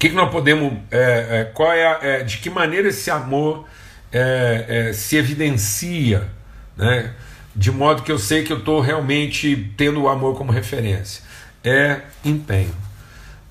Que, 0.00 0.08
que 0.08 0.14
nós 0.14 0.30
podemos. 0.30 0.72
É, 0.90 1.40
é, 1.40 1.44
qual 1.52 1.70
é, 1.70 1.98
é, 2.00 2.22
de 2.24 2.38
que 2.38 2.48
maneira 2.48 2.88
esse 2.88 3.10
amor 3.10 3.68
é, 4.10 4.88
é, 4.88 4.92
se 4.94 5.16
evidencia, 5.16 6.26
né? 6.74 7.12
de 7.54 7.70
modo 7.70 8.02
que 8.02 8.10
eu 8.10 8.18
sei 8.18 8.42
que 8.42 8.50
eu 8.52 8.58
estou 8.58 8.80
realmente 8.80 9.72
tendo 9.76 10.00
o 10.02 10.08
amor 10.08 10.36
como 10.36 10.50
referência? 10.50 11.22
É 11.62 12.00
empenho, 12.24 12.74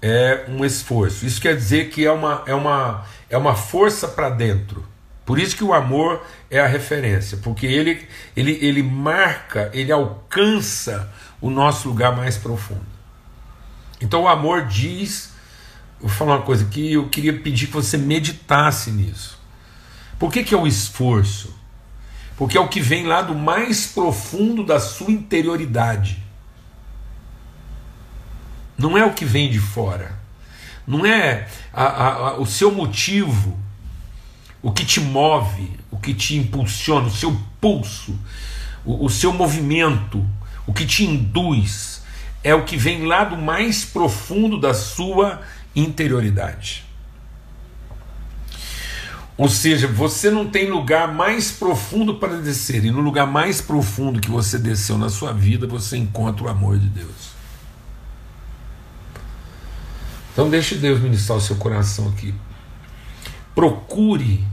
é 0.01 0.46
um 0.48 0.65
esforço. 0.65 1.24
Isso 1.24 1.39
quer 1.39 1.56
dizer 1.56 1.89
que 1.89 2.03
é 2.03 2.12
uma, 2.12 2.44
é 2.48 2.56
uma, 2.56 3.06
é 3.29 3.38
uma 3.38 3.56
força 3.56 4.08
para 4.08 4.32
dentro. 4.32 4.84
Por 5.24 5.38
isso 5.38 5.56
que 5.56 5.63
o 5.63 5.72
amor 5.72 6.25
é 6.50 6.60
a 6.60 6.65
referência, 6.65 7.38
porque 7.44 7.68
ele, 7.68 8.08
ele, 8.36 8.58
ele 8.60 8.82
marca, 8.82 9.70
ele 9.72 9.91
alcança 9.91 11.13
o 11.39 11.51
nosso 11.51 11.88
lugar 11.88 12.18
mais 12.18 12.36
profundo. 12.38 12.88
Então 14.01 14.24
o 14.24 14.27
amor 14.27 14.65
diz 14.65 15.38
vou 16.00 16.10
falar 16.10 16.38
uma 16.38 16.46
coisa 16.46 16.65
que 16.65 16.94
eu 16.94 17.10
queria 17.10 17.39
pedir 17.39 17.68
que 17.68 17.74
você 17.74 17.98
meditasse 17.98 18.91
nisso. 18.91 19.38
Por 20.18 20.32
que, 20.32 20.44
que 20.44 20.53
é 20.53 20.58
o 20.58 20.68
esforço? 20.68 21.56
Porque 22.38 22.58
é 22.58 22.62
o 22.62 22.70
que 22.70 22.79
vem 22.79 23.06
lá 23.06 23.22
do 23.22 23.36
mais 23.36 23.88
profundo 23.88 24.63
da 24.63 24.79
sua 24.79 25.12
interioridade. 25.12 26.24
Não 28.77 28.98
é 28.98 29.06
o 29.06 29.13
que 29.13 29.25
vem 29.25 29.50
de 29.50 29.60
fora. 29.60 30.18
Não 30.88 31.06
é 31.06 31.48
a, 31.74 31.84
a, 31.84 32.08
a, 32.08 32.39
o 32.39 32.46
seu 32.46 32.72
motivo, 32.72 33.60
o 34.62 34.72
que 34.72 34.86
te 34.86 35.01
move, 35.01 35.77
o 35.91 35.98
que 35.98 36.13
te 36.13 36.36
impulsiona, 36.36 37.08
o 37.08 37.12
seu 37.12 37.38
pulso, 37.60 38.18
o, 38.86 39.06
o 39.06 39.10
seu 39.10 39.34
movimento, 39.34 40.25
o 40.65 40.74
que 40.74 40.86
te 40.86 41.03
induz. 41.03 42.01
É 42.41 42.56
o 42.56 42.63
que 42.63 42.77
vem 42.77 43.06
lá 43.06 43.25
do 43.25 43.36
mais 43.36 43.84
profundo 43.84 44.58
da 44.58 44.74
sua 44.74 45.41
interioridade. 45.58 45.58
Ou 49.38 49.47
seja, 49.47 49.88
você 49.88 50.29
não 50.29 50.49
tem 50.49 50.69
lugar 50.69 51.13
mais 51.13 51.49
profundo 51.49 52.15
para 52.15 52.41
descer, 52.41 52.83
e 52.83 52.91
no 52.91 52.99
lugar 52.99 53.25
mais 53.25 53.61
profundo 53.61 54.19
que 54.19 54.29
você 54.29 54.59
desceu 54.59 54.97
na 54.97 55.07
sua 55.07 55.31
vida, 55.31 55.65
você 55.65 55.95
encontra 55.95 56.43
o 56.43 56.49
amor 56.49 56.77
de 56.77 56.88
Deus. 56.88 57.29
Então, 60.33 60.49
deixe 60.49 60.75
Deus 60.75 60.99
ministrar 60.99 61.38
o 61.38 61.41
seu 61.41 61.55
coração 61.55 62.09
aqui. 62.09 62.35
Procure 63.55 64.45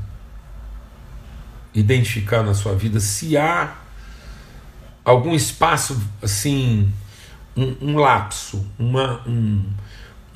identificar 1.74 2.42
na 2.42 2.54
sua 2.54 2.74
vida 2.74 3.00
se 3.00 3.36
há 3.36 3.76
algum 5.04 5.34
espaço 5.34 6.00
assim, 6.22 6.92
um, 7.56 7.76
um 7.80 7.96
lapso, 7.98 8.64
uma, 8.78 9.20
um, 9.26 9.64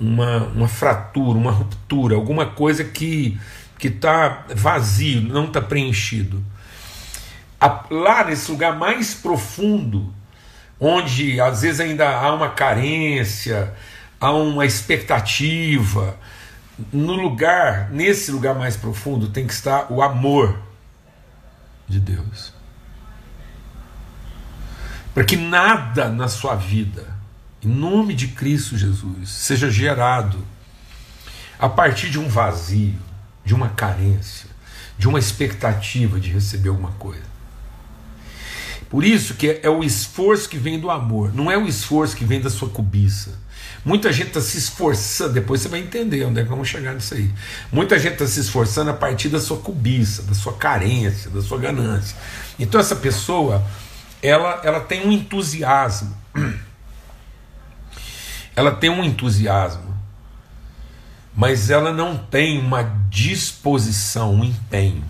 uma, 0.00 0.38
uma 0.46 0.68
fratura, 0.68 1.38
uma 1.38 1.50
ruptura, 1.50 2.14
alguma 2.14 2.46
coisa 2.46 2.82
que 2.84 3.38
que 3.80 3.88
está 3.88 4.44
vazio, 4.54 5.22
não 5.22 5.46
está 5.46 5.60
preenchido. 5.60 6.44
Lá 7.90 8.24
nesse 8.24 8.50
lugar 8.50 8.76
mais 8.76 9.14
profundo, 9.14 10.14
onde 10.78 11.40
às 11.40 11.62
vezes 11.62 11.80
ainda 11.80 12.08
há 12.08 12.32
uma 12.34 12.50
carência, 12.50 13.74
há 14.20 14.32
uma 14.32 14.66
expectativa, 14.66 16.14
no 16.92 17.14
lugar, 17.14 17.90
nesse 17.90 18.30
lugar 18.30 18.54
mais 18.54 18.76
profundo, 18.76 19.30
tem 19.30 19.46
que 19.46 19.52
estar 19.52 19.90
o 19.90 20.02
amor 20.02 20.58
de 21.88 21.98
Deus. 21.98 22.52
Para 25.14 25.24
que 25.24 25.36
nada 25.36 26.08
na 26.10 26.28
sua 26.28 26.54
vida 26.54 27.19
em 27.62 27.68
nome 27.68 28.14
de 28.14 28.28
Cristo 28.28 28.76
Jesus, 28.76 29.28
seja 29.28 29.70
gerado 29.70 30.38
a 31.58 31.68
partir 31.68 32.08
de 32.08 32.18
um 32.18 32.28
vazio, 32.28 32.98
de 33.44 33.54
uma 33.54 33.68
carência, 33.68 34.48
de 34.98 35.06
uma 35.06 35.18
expectativa 35.18 36.18
de 36.18 36.30
receber 36.30 36.70
alguma 36.70 36.92
coisa. 36.92 37.30
Por 38.88 39.04
isso 39.04 39.34
que 39.34 39.60
é 39.62 39.70
o 39.70 39.84
esforço 39.84 40.48
que 40.48 40.58
vem 40.58 40.80
do 40.80 40.90
amor, 40.90 41.34
não 41.34 41.50
é 41.50 41.56
o 41.56 41.68
esforço 41.68 42.16
que 42.16 42.24
vem 42.24 42.40
da 42.40 42.50
sua 42.50 42.68
cobiça. 42.68 43.38
Muita 43.84 44.12
gente 44.12 44.28
está 44.28 44.40
se 44.40 44.58
esforçando, 44.58 45.32
depois 45.32 45.60
você 45.60 45.68
vai 45.68 45.80
entender 45.80 46.24
onde 46.24 46.40
é 46.40 46.42
que 46.42 46.48
vamos 46.48 46.68
chegar 46.68 46.92
nisso 46.94 47.14
aí. 47.14 47.30
Muita 47.72 47.98
gente 47.98 48.14
está 48.14 48.26
se 48.26 48.40
esforçando 48.40 48.90
a 48.90 48.94
partir 48.94 49.28
da 49.28 49.40
sua 49.40 49.58
cobiça, 49.58 50.22
da 50.22 50.34
sua 50.34 50.54
carência, 50.54 51.30
da 51.30 51.40
sua 51.40 51.58
ganância. 51.58 52.16
Então 52.58 52.80
essa 52.80 52.96
pessoa, 52.96 53.64
ela, 54.22 54.60
ela 54.64 54.80
tem 54.80 55.06
um 55.06 55.12
entusiasmo 55.12 56.14
ela 58.60 58.72
tem 58.72 58.90
um 58.90 59.02
entusiasmo, 59.02 59.96
mas 61.34 61.70
ela 61.70 61.94
não 61.94 62.18
tem 62.18 62.58
uma 62.58 62.82
disposição, 63.08 64.34
um 64.34 64.44
empenho. 64.44 65.02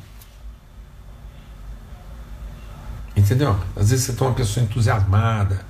Entendeu? 3.16 3.59
Às 3.75 3.90
vezes 3.90 4.04
você 4.04 4.12
tem 4.12 4.25
uma 4.25 4.35
pessoa 4.35 4.64
entusiasmada, 4.64 5.66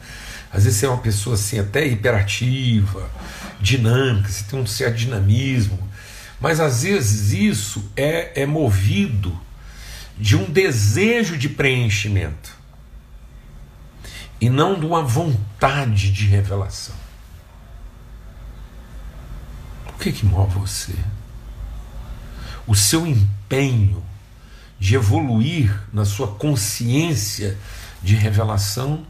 às 0.52 0.64
vezes 0.64 0.78
você 0.78 0.84
é 0.84 0.88
uma 0.90 0.98
pessoa 0.98 1.34
assim 1.34 1.58
até 1.58 1.86
hiperativa, 1.86 3.08
dinâmica, 3.58 4.28
você 4.28 4.44
tem 4.44 4.60
um 4.60 4.66
certo 4.66 4.96
dinamismo, 4.96 5.78
mas 6.38 6.60
às 6.60 6.82
vezes 6.82 7.32
isso 7.32 7.90
é, 7.96 8.42
é 8.42 8.44
movido 8.44 9.40
de 10.18 10.36
um 10.36 10.44
desejo 10.44 11.38
de 11.38 11.48
preenchimento 11.48 12.54
e 14.38 14.50
não 14.50 14.78
de 14.78 14.84
uma 14.84 15.02
vontade 15.02 16.12
de 16.12 16.26
revelação. 16.26 17.09
Que, 20.00 20.12
que 20.12 20.24
move 20.24 20.58
você? 20.58 20.94
O 22.66 22.74
seu 22.74 23.06
empenho 23.06 24.02
de 24.78 24.94
evoluir 24.94 25.78
na 25.92 26.04
sua 26.04 26.28
consciência 26.28 27.58
de 28.02 28.14
revelação? 28.14 29.04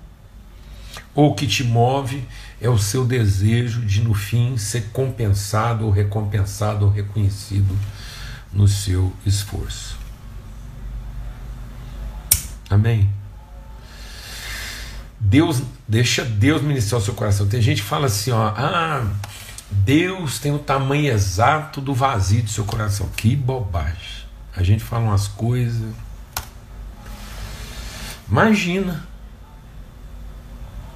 ou 1.14 1.30
o 1.30 1.34
que 1.34 1.46
te 1.46 1.64
move 1.64 2.26
é 2.60 2.68
o 2.68 2.78
seu 2.78 3.04
desejo 3.04 3.82
de 3.82 4.02
no 4.02 4.14
fim 4.14 4.56
ser 4.56 4.90
compensado 4.92 5.84
ou 5.84 5.90
recompensado 5.90 6.84
ou 6.84 6.90
reconhecido 6.90 7.76
no 8.52 8.68
seu 8.68 9.12
esforço. 9.24 9.98
Amém. 12.68 13.08
Deus, 15.18 15.62
deixa 15.86 16.24
Deus 16.24 16.62
ministrar 16.62 17.00
o 17.00 17.04
seu 17.04 17.14
coração. 17.14 17.46
Tem 17.46 17.60
gente 17.60 17.82
que 17.82 17.88
fala 17.88 18.06
assim, 18.06 18.30
ó, 18.30 18.54
ah, 18.56 19.06
Deus 19.70 20.38
tem 20.38 20.52
o 20.52 20.58
tamanho 20.58 21.12
exato 21.12 21.80
do 21.80 21.94
vazio 21.94 22.42
do 22.42 22.50
seu 22.50 22.64
coração. 22.64 23.08
Que 23.16 23.36
bobagem. 23.36 24.24
A 24.54 24.62
gente 24.62 24.82
fala 24.82 25.04
umas 25.04 25.28
coisas. 25.28 25.94
Imagina 28.28 29.06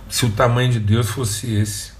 se 0.09 0.27
o 0.27 0.31
tamanho 0.31 0.73
de 0.73 0.81
Deus 0.81 1.09
fosse 1.09 1.53
esse. 1.55 1.93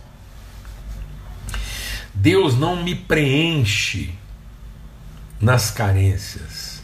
Deus 2.13 2.57
não 2.57 2.83
me 2.83 2.95
preenche 2.95 4.15
nas 5.41 5.71
carências. 5.71 6.83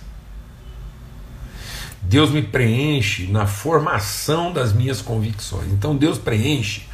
Deus 2.02 2.30
me 2.30 2.42
preenche 2.42 3.26
na 3.26 3.46
formação 3.46 4.52
das 4.52 4.72
minhas 4.72 5.00
convicções. 5.00 5.70
Então 5.72 5.96
Deus 5.96 6.18
preenche 6.18 6.89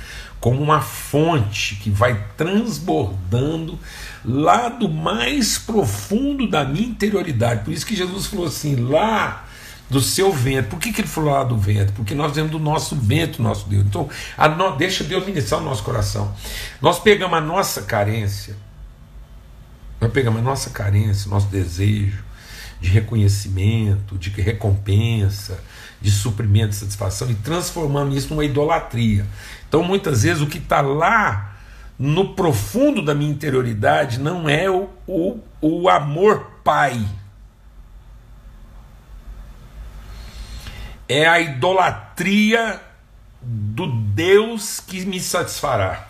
como 0.47 0.63
uma 0.63 0.81
fonte 0.81 1.75
que 1.75 1.91
vai 1.91 2.25
transbordando 2.37 3.77
lá 4.25 4.69
do 4.69 4.89
mais 4.89 5.59
profundo 5.59 6.49
da 6.49 6.65
minha 6.65 6.87
interioridade. 6.87 7.65
Por 7.65 7.73
isso 7.73 7.85
que 7.85 7.97
Jesus 7.97 8.27
falou 8.27 8.47
assim: 8.47 8.77
lá 8.77 9.45
do 9.91 10.01
seu 10.01 10.33
vento. 10.33 10.69
Por 10.69 10.79
que, 10.79 10.93
que 10.93 11.01
ele 11.01 11.09
falou 11.09 11.33
lá 11.33 11.43
do 11.43 11.59
vento? 11.59 11.93
Porque 11.95 12.15
nós 12.15 12.31
temos 12.31 12.53
do 12.53 12.61
nosso 12.61 12.95
vento, 12.95 13.43
nosso 13.43 13.69
Deus. 13.69 13.85
Então, 13.87 14.09
no, 14.57 14.77
deixa 14.77 15.03
Deus 15.03 15.27
ministrar 15.27 15.61
o 15.61 15.65
nosso 15.65 15.83
coração. 15.83 16.33
Nós 16.81 17.01
pegamos 17.01 17.37
a 17.37 17.41
nossa 17.41 17.83
carência, 17.83 18.55
nós 20.01 20.13
pegamos 20.13 20.39
a 20.39 20.45
nossa 20.45 20.71
carência, 20.71 21.29
nosso 21.29 21.49
desejo 21.49 22.23
de 22.81 22.89
reconhecimento, 22.89 24.17
de 24.17 24.31
recompensa, 24.31 25.59
de 26.01 26.11
suprimento, 26.11 26.71
de 26.71 26.77
satisfação, 26.77 27.31
e 27.31 27.35
transformamos 27.35 28.17
isso 28.17 28.31
numa 28.31 28.45
idolatria. 28.45 29.27
Então, 29.69 29.83
muitas 29.83 30.23
vezes, 30.23 30.43
o 30.43 30.47
que 30.47 30.59
está 30.59 30.81
lá 30.81 31.57
no 31.99 32.35
profundo 32.35 33.03
da 33.03 33.15
minha 33.15 33.31
interioridade 33.31 34.19
não 34.19 34.49
é 34.49 34.71
o, 34.71 34.91
o, 35.07 35.41
o 35.61 35.89
amor 35.89 36.51
pai 36.63 37.07
é 41.09 41.27
a 41.27 41.41
idolatria 41.41 42.81
do 43.41 43.87
Deus 43.87 44.81
que 44.81 45.05
me 45.07 45.21
satisfará. 45.21 46.09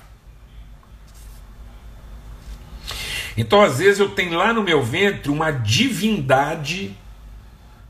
Então, 3.37 3.61
às 3.61 3.78
vezes, 3.78 4.00
eu 4.00 4.09
tenho 4.09 4.35
lá 4.38 4.52
no 4.52 4.62
meu 4.62 4.83
ventre 4.83 5.31
uma 5.31 5.50
divindade 5.50 6.97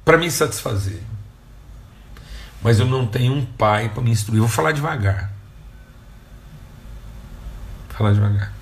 para 0.04 0.18
me 0.18 0.28
satisfazer. 0.30 1.00
Mas 2.66 2.80
eu 2.80 2.86
não 2.86 3.06
tenho 3.06 3.32
um 3.32 3.46
pai 3.46 3.90
para 3.90 4.02
me 4.02 4.10
instruir. 4.10 4.40
Vou 4.40 4.48
falar 4.48 4.72
devagar. 4.72 5.30
Vou 7.86 7.96
falar 7.96 8.12
devagar. 8.12 8.52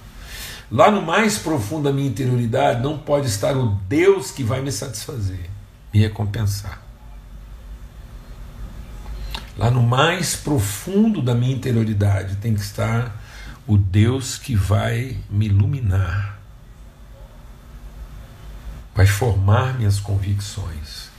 Lá 0.70 0.90
no 0.90 1.00
mais 1.00 1.38
profundo 1.38 1.84
da 1.84 1.90
minha 1.90 2.08
interioridade 2.08 2.82
não 2.82 2.98
pode 2.98 3.28
estar 3.28 3.56
o 3.56 3.66
Deus 3.88 4.30
que 4.30 4.44
vai 4.44 4.60
me 4.60 4.70
satisfazer, 4.70 5.48
me 5.90 6.00
recompensar. 6.00 6.82
Lá 9.56 9.70
no 9.70 9.82
mais 9.82 10.36
profundo 10.36 11.22
da 11.22 11.34
minha 11.34 11.54
interioridade 11.54 12.36
tem 12.36 12.54
que 12.54 12.60
estar 12.60 13.10
o 13.66 13.78
Deus 13.78 14.36
que 14.36 14.54
vai 14.54 15.16
me 15.30 15.46
iluminar, 15.46 16.38
vai 18.94 19.06
formar 19.06 19.72
minhas 19.78 19.98
convicções. 19.98 21.13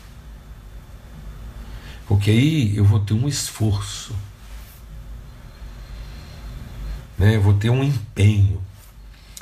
Porque 2.08 2.30
aí 2.30 2.78
eu 2.78 2.86
vou 2.86 3.00
ter 3.00 3.14
um 3.14 3.28
esforço, 3.28 4.16
né? 7.18 7.36
eu 7.36 7.42
vou 7.42 7.54
ter 7.54 7.70
um 7.70 7.84
empenho. 7.84 8.62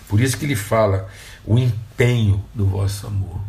Por 0.08 0.22
isso 0.22 0.38
que 0.38 0.46
ele 0.46 0.56
fala 0.56 1.10
o 1.46 1.58
empenho 1.58 2.44
do 2.54 2.66
vosso 2.66 3.08
amor, 3.08 3.42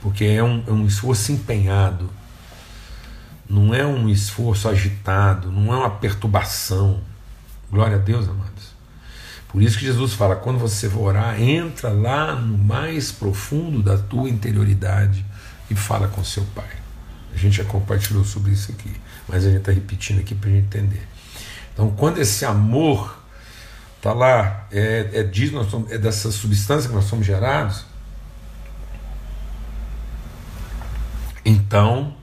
porque 0.00 0.24
é 0.24 0.42
um, 0.42 0.64
é 0.66 0.72
um 0.72 0.86
esforço 0.86 1.30
empenhado 1.30 2.10
não 3.52 3.74
é 3.74 3.86
um 3.86 4.08
esforço 4.08 4.66
agitado, 4.66 5.52
não 5.52 5.74
é 5.74 5.76
uma 5.76 5.90
perturbação. 5.90 7.02
Glória 7.70 7.96
a 7.96 7.98
Deus, 7.98 8.26
amados. 8.26 8.72
Por 9.48 9.60
isso 9.62 9.78
que 9.78 9.84
Jesus 9.84 10.14
fala: 10.14 10.36
quando 10.36 10.58
você 10.58 10.88
for 10.88 11.08
orar, 11.08 11.38
entra 11.38 11.90
lá 11.90 12.34
no 12.34 12.56
mais 12.56 13.12
profundo 13.12 13.82
da 13.82 13.98
tua 13.98 14.30
interioridade 14.30 15.22
e 15.70 15.74
fala 15.74 16.08
com 16.08 16.24
seu 16.24 16.44
Pai. 16.54 16.81
A 17.34 17.36
gente 17.36 17.56
já 17.56 17.64
compartilhou 17.64 18.24
sobre 18.24 18.52
isso 18.52 18.70
aqui, 18.72 18.92
mas 19.28 19.44
a 19.44 19.48
gente 19.48 19.60
está 19.60 19.72
repetindo 19.72 20.20
aqui 20.20 20.34
para 20.34 20.50
a 20.50 20.52
gente 20.52 20.64
entender. 20.64 21.06
Então, 21.72 21.90
quando 21.90 22.18
esse 22.18 22.44
amor 22.44 23.18
está 23.96 24.12
lá, 24.12 24.66
é, 24.70 25.10
é, 25.12 25.22
diz, 25.22 25.50
nós 25.52 25.70
somos, 25.70 25.90
é 25.90 25.98
dessa 25.98 26.30
substância 26.30 26.88
que 26.88 26.94
nós 26.94 27.04
somos 27.04 27.24
gerados, 27.24 27.84
então 31.44 32.14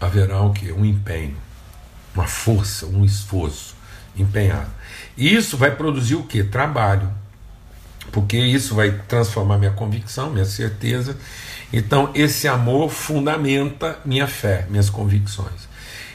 haverá 0.00 0.40
o 0.40 0.52
que? 0.52 0.72
Um 0.72 0.84
empenho, 0.84 1.36
uma 2.14 2.26
força, 2.26 2.86
um 2.86 3.04
esforço 3.04 3.74
empenhado. 4.16 4.70
E 5.16 5.34
isso 5.34 5.56
vai 5.56 5.74
produzir 5.74 6.14
o 6.14 6.24
que? 6.24 6.44
Trabalho. 6.44 7.10
Porque 8.10 8.36
isso 8.36 8.74
vai 8.74 8.90
transformar 9.08 9.58
minha 9.58 9.70
convicção, 9.70 10.30
minha 10.30 10.44
certeza. 10.44 11.16
Então, 11.72 12.10
esse 12.14 12.46
amor 12.46 12.90
fundamenta 12.90 13.98
minha 14.04 14.26
fé, 14.26 14.66
minhas 14.68 14.90
convicções. 14.90 15.68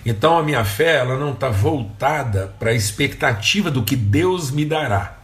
Então, 0.06 0.38
a 0.38 0.44
minha 0.44 0.64
fé 0.64 0.98
ela 0.98 1.18
não 1.18 1.34
está 1.34 1.50
voltada 1.50 2.54
para 2.60 2.72
a 2.72 2.74
expectativa 2.74 3.72
do 3.72 3.84
que 3.84 3.96
Deus 3.96 4.52
me 4.52 4.64
dará. 4.64 5.18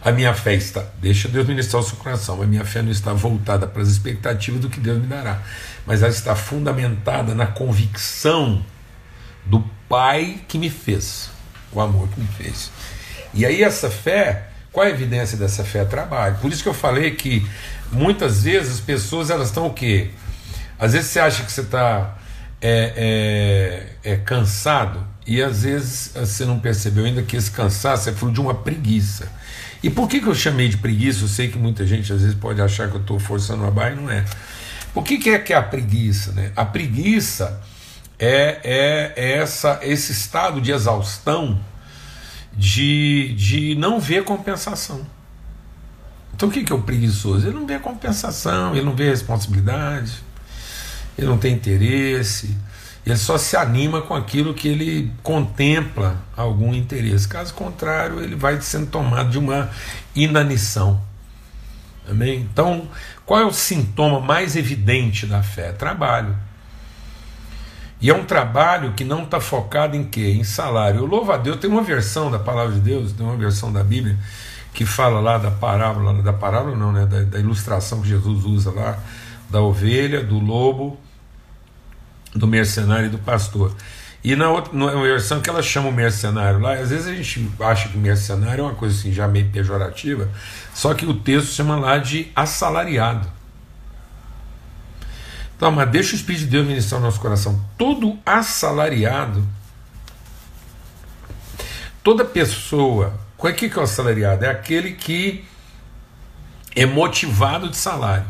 A 0.00 0.12
minha 0.12 0.32
fé 0.32 0.54
está, 0.54 0.84
deixa 1.00 1.28
Deus 1.28 1.46
ministrar 1.46 1.82
o 1.82 1.84
seu 1.84 1.96
coração, 1.96 2.40
a 2.40 2.46
minha 2.46 2.64
fé 2.64 2.82
não 2.82 2.92
está 2.92 3.12
voltada 3.12 3.66
para 3.66 3.82
as 3.82 3.88
expectativas 3.88 4.60
do 4.60 4.70
que 4.70 4.78
Deus 4.78 5.00
me 5.00 5.08
dará 5.08 5.42
mas 5.88 6.02
ela 6.02 6.12
está 6.12 6.36
fundamentada 6.36 7.34
na 7.34 7.46
convicção 7.46 8.62
do 9.46 9.64
Pai 9.88 10.42
que 10.46 10.58
me 10.58 10.68
fez, 10.68 11.30
o 11.72 11.80
amor 11.80 12.08
que 12.08 12.20
me 12.20 12.26
fez. 12.26 12.70
E 13.32 13.46
aí 13.46 13.62
essa 13.62 13.88
fé, 13.88 14.47
qual 14.72 14.86
a 14.86 14.90
evidência 14.90 15.36
dessa 15.36 15.64
fé? 15.64 15.84
Trabalho. 15.84 16.36
Por 16.40 16.52
isso 16.52 16.62
que 16.62 16.68
eu 16.68 16.74
falei 16.74 17.10
que 17.12 17.46
muitas 17.90 18.42
vezes 18.42 18.74
as 18.74 18.80
pessoas 18.80 19.30
elas 19.30 19.48
estão 19.48 19.66
o 19.66 19.72
quê? 19.72 20.10
Às 20.78 20.92
vezes 20.92 21.10
você 21.10 21.20
acha 21.20 21.42
que 21.42 21.50
você 21.50 21.62
está 21.62 22.16
é, 22.60 23.88
é, 24.04 24.12
é 24.12 24.16
cansado 24.16 25.04
e 25.26 25.42
às 25.42 25.62
vezes 25.62 26.12
você 26.14 26.44
não 26.44 26.58
percebeu 26.58 27.04
ainda 27.04 27.22
que 27.22 27.36
esse 27.36 27.50
cansaço 27.50 28.08
é 28.08 28.12
fruto 28.12 28.34
de 28.34 28.40
uma 28.40 28.54
preguiça. 28.54 29.30
E 29.82 29.88
por 29.88 30.08
que, 30.08 30.20
que 30.20 30.26
eu 30.26 30.34
chamei 30.34 30.68
de 30.68 30.76
preguiça? 30.76 31.24
Eu 31.24 31.28
sei 31.28 31.48
que 31.48 31.58
muita 31.58 31.86
gente 31.86 32.12
às 32.12 32.20
vezes 32.20 32.34
pode 32.34 32.60
achar 32.60 32.88
que 32.88 32.96
eu 32.96 33.00
estou 33.00 33.18
forçando 33.18 33.64
a 33.64 33.70
barra 33.70 33.90
e 33.90 33.94
não 33.96 34.10
é. 34.10 34.24
O 34.94 35.02
que, 35.02 35.18
que 35.18 35.30
é 35.30 35.38
que 35.38 35.52
é 35.52 35.56
a 35.56 35.62
preguiça? 35.62 36.32
Né? 36.32 36.50
A 36.56 36.64
preguiça 36.64 37.60
é, 38.18 38.60
é, 38.64 39.12
é 39.16 39.32
essa, 39.38 39.78
esse 39.82 40.12
estado 40.12 40.60
de 40.60 40.72
exaustão 40.72 41.60
de, 42.58 43.34
de 43.36 43.74
não 43.76 44.00
ver 44.00 44.24
compensação. 44.24 45.06
Então 46.34 46.48
o 46.48 46.52
que, 46.52 46.64
que 46.64 46.72
é 46.72 46.74
o 46.74 46.82
preguiçoso? 46.82 47.46
Ele 47.46 47.54
não 47.54 47.66
vê 47.66 47.78
compensação, 47.78 48.74
ele 48.74 48.84
não 48.84 48.96
vê 48.96 49.08
responsabilidade, 49.10 50.12
ele 51.16 51.28
não 51.28 51.38
tem 51.38 51.54
interesse, 51.54 52.56
ele 53.06 53.16
só 53.16 53.38
se 53.38 53.56
anima 53.56 54.02
com 54.02 54.14
aquilo 54.14 54.52
que 54.52 54.66
ele 54.66 55.12
contempla 55.22 56.20
algum 56.36 56.74
interesse. 56.74 57.28
Caso 57.28 57.54
contrário, 57.54 58.20
ele 58.20 58.34
vai 58.34 58.60
sendo 58.60 58.86
tomado 58.88 59.30
de 59.30 59.38
uma 59.38 59.70
inanição. 60.14 61.00
Amém? 62.10 62.40
Então, 62.52 62.88
qual 63.24 63.40
é 63.40 63.44
o 63.44 63.52
sintoma 63.52 64.20
mais 64.20 64.56
evidente 64.56 65.26
da 65.26 65.42
fé? 65.42 65.72
Trabalho. 65.72 66.36
E 68.00 68.10
é 68.10 68.14
um 68.14 68.24
trabalho 68.24 68.92
que 68.92 69.02
não 69.02 69.24
está 69.24 69.40
focado 69.40 69.96
em 69.96 70.04
quê? 70.04 70.30
Em 70.38 70.44
salário. 70.44 71.00
Eu 71.00 71.06
louvo 71.06 71.32
a 71.32 71.36
Deus, 71.36 71.56
tem 71.58 71.68
uma 71.68 71.82
versão 71.82 72.30
da 72.30 72.38
palavra 72.38 72.74
de 72.74 72.80
Deus, 72.80 73.12
tem 73.12 73.26
uma 73.26 73.36
versão 73.36 73.72
da 73.72 73.82
Bíblia 73.82 74.16
que 74.72 74.86
fala 74.86 75.18
lá 75.18 75.38
da 75.38 75.50
parábola, 75.50 76.22
da 76.22 76.32
parábola 76.32 76.76
não, 76.76 76.92
né? 76.92 77.04
Da, 77.06 77.22
da 77.22 77.38
ilustração 77.40 78.00
que 78.00 78.08
Jesus 78.08 78.44
usa 78.44 78.70
lá, 78.70 78.98
da 79.50 79.60
ovelha, 79.60 80.22
do 80.22 80.38
lobo, 80.38 80.96
do 82.32 82.46
mercenário 82.46 83.06
e 83.06 83.08
do 83.08 83.18
pastor. 83.18 83.74
E 84.22 84.36
na 84.36 84.50
outra 84.50 84.72
na 84.72 85.00
versão 85.00 85.40
que 85.40 85.48
ela 85.48 85.62
chama 85.62 85.88
o 85.88 85.92
mercenário 85.92 86.60
lá, 86.60 86.74
às 86.74 86.90
vezes 86.90 87.06
a 87.06 87.14
gente 87.14 87.50
acha 87.60 87.88
que 87.88 87.96
mercenário 87.96 88.62
é 88.62 88.64
uma 88.64 88.74
coisa 88.74 88.96
assim 88.96 89.12
já 89.12 89.26
meio 89.26 89.48
pejorativa, 89.48 90.28
só 90.74 90.92
que 90.94 91.06
o 91.06 91.14
texto 91.14 91.52
chama 91.52 91.76
lá 91.76 91.98
de 91.98 92.30
assalariado. 92.34 93.37
Então, 95.58 95.70
mas 95.70 95.90
deixa 95.90 96.12
o 96.12 96.16
Espírito 96.16 96.44
de 96.44 96.50
Deus 96.52 96.66
ministrar 96.66 97.00
no 97.00 97.06
nosso 97.06 97.20
coração. 97.20 97.60
Todo 97.76 98.18
assalariado 98.24 99.46
toda 102.08 102.24
pessoa, 102.24 103.20
qual 103.36 103.52
é 103.52 103.54
que 103.54 103.66
é 103.66 103.76
o 103.76 103.82
assalariado? 103.82 104.42
É 104.42 104.48
aquele 104.48 104.92
que 104.92 105.44
é 106.74 106.86
motivado 106.86 107.68
de 107.68 107.76
salário. 107.76 108.24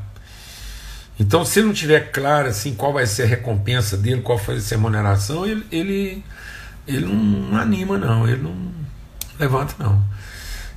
Então, 1.20 1.44
se 1.44 1.62
não 1.62 1.72
tiver 1.72 2.10
claro 2.10 2.48
assim 2.48 2.74
qual 2.74 2.92
vai 2.92 3.06
ser 3.06 3.22
a 3.22 3.26
recompensa 3.26 3.96
dele, 3.96 4.20
qual 4.20 4.36
vai 4.36 4.58
ser 4.58 4.74
a 4.74 4.78
remuneração, 4.78 5.46
ele, 5.46 5.64
ele, 5.70 6.24
ele 6.88 7.06
não 7.06 7.56
anima, 7.56 7.96
não, 7.96 8.26
ele 8.26 8.42
não 8.42 8.72
levanta, 9.38 9.76
não. 9.78 10.04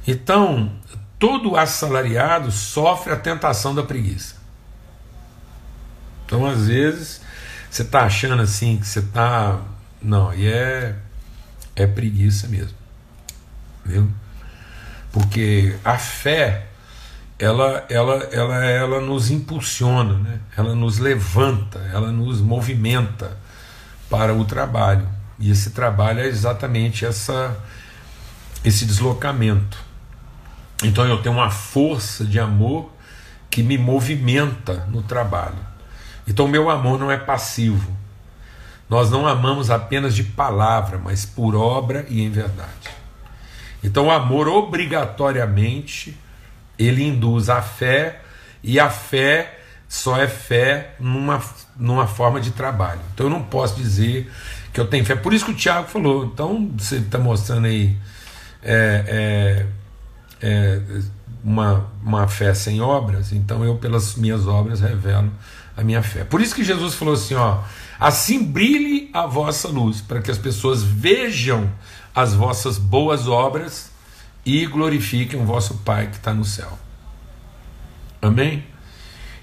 Então, 0.07 0.71
todo 1.17 1.55
assalariado 1.55 2.51
sofre 2.51 3.13
a 3.13 3.15
tentação 3.15 3.73
da 3.73 3.81
preguiça. 3.81 4.35
Então, 6.31 6.45
às 6.45 6.67
vezes, 6.67 7.19
você 7.69 7.81
está 7.81 8.05
achando 8.05 8.41
assim 8.41 8.77
que 8.77 8.87
você 8.87 8.99
está. 8.99 9.59
Não, 10.01 10.33
e 10.33 10.47
é, 10.47 10.95
é 11.75 11.85
preguiça 11.85 12.47
mesmo. 12.47 12.77
Viu? 13.83 14.09
Porque 15.11 15.75
a 15.83 15.97
fé 15.97 16.67
ela, 17.37 17.85
ela, 17.89 18.15
ela, 18.31 18.63
ela 18.63 19.01
nos 19.01 19.29
impulsiona, 19.29 20.13
né? 20.19 20.39
ela 20.55 20.73
nos 20.73 20.99
levanta, 20.99 21.79
ela 21.91 22.13
nos 22.13 22.39
movimenta 22.39 23.37
para 24.09 24.33
o 24.33 24.45
trabalho. 24.45 25.09
E 25.37 25.51
esse 25.51 25.71
trabalho 25.71 26.21
é 26.21 26.27
exatamente 26.27 27.05
essa, 27.05 27.59
esse 28.63 28.85
deslocamento. 28.85 29.77
Então 30.81 31.05
eu 31.05 31.21
tenho 31.21 31.35
uma 31.35 31.51
força 31.51 32.23
de 32.23 32.39
amor 32.39 32.89
que 33.49 33.61
me 33.61 33.77
movimenta 33.77 34.85
no 34.89 35.01
trabalho. 35.01 35.71
Então 36.31 36.47
meu 36.47 36.69
amor 36.69 36.97
não 36.97 37.11
é 37.11 37.17
passivo. 37.17 37.91
Nós 38.89 39.11
não 39.11 39.27
amamos 39.27 39.69
apenas 39.69 40.15
de 40.15 40.23
palavra, 40.23 40.97
mas 40.97 41.25
por 41.25 41.53
obra 41.55 42.05
e 42.09 42.21
em 42.21 42.29
verdade. 42.29 42.89
Então 43.83 44.07
o 44.07 44.11
amor 44.11 44.47
obrigatoriamente 44.47 46.17
ele 46.79 47.03
induz 47.03 47.49
a 47.49 47.61
fé 47.61 48.21
e 48.63 48.79
a 48.79 48.89
fé 48.89 49.59
só 49.89 50.21
é 50.21 50.27
fé 50.27 50.95
numa, 51.01 51.41
numa 51.75 52.07
forma 52.07 52.39
de 52.39 52.51
trabalho. 52.51 53.01
Então 53.13 53.25
eu 53.25 53.29
não 53.29 53.43
posso 53.43 53.75
dizer 53.75 54.31
que 54.71 54.79
eu 54.79 54.87
tenho 54.87 55.03
fé. 55.03 55.15
Por 55.17 55.33
isso 55.33 55.43
que 55.43 55.51
o 55.51 55.55
Tiago 55.55 55.89
falou. 55.89 56.23
Então 56.23 56.71
você 56.77 56.95
está 56.95 57.17
mostrando 57.17 57.65
aí 57.65 57.97
é, 58.63 59.65
é, 60.41 60.47
é, 60.47 60.81
uma, 61.43 61.87
uma 62.01 62.25
fé 62.29 62.53
sem 62.53 62.79
obras. 62.79 63.33
Então 63.33 63.65
eu, 63.65 63.75
pelas 63.75 64.15
minhas 64.15 64.47
obras, 64.47 64.79
revelo 64.79 65.29
a 65.81 65.83
minha 65.83 66.01
fé. 66.01 66.23
Por 66.23 66.41
isso 66.41 66.55
que 66.55 66.63
Jesus 66.63 66.93
falou 66.93 67.15
assim: 67.15 67.35
ó, 67.35 67.59
assim 67.99 68.43
brilhe 68.43 69.09
a 69.13 69.25
vossa 69.25 69.67
luz, 69.67 69.99
para 70.01 70.21
que 70.21 70.31
as 70.31 70.37
pessoas 70.37 70.81
vejam 70.81 71.69
as 72.13 72.33
vossas 72.33 72.77
boas 72.77 73.27
obras 73.27 73.91
e 74.45 74.65
glorifiquem 74.65 75.41
o 75.41 75.45
vosso 75.45 75.75
Pai 75.79 76.07
que 76.07 76.17
está 76.17 76.33
no 76.33 76.45
céu. 76.45 76.77
Amém? 78.21 78.63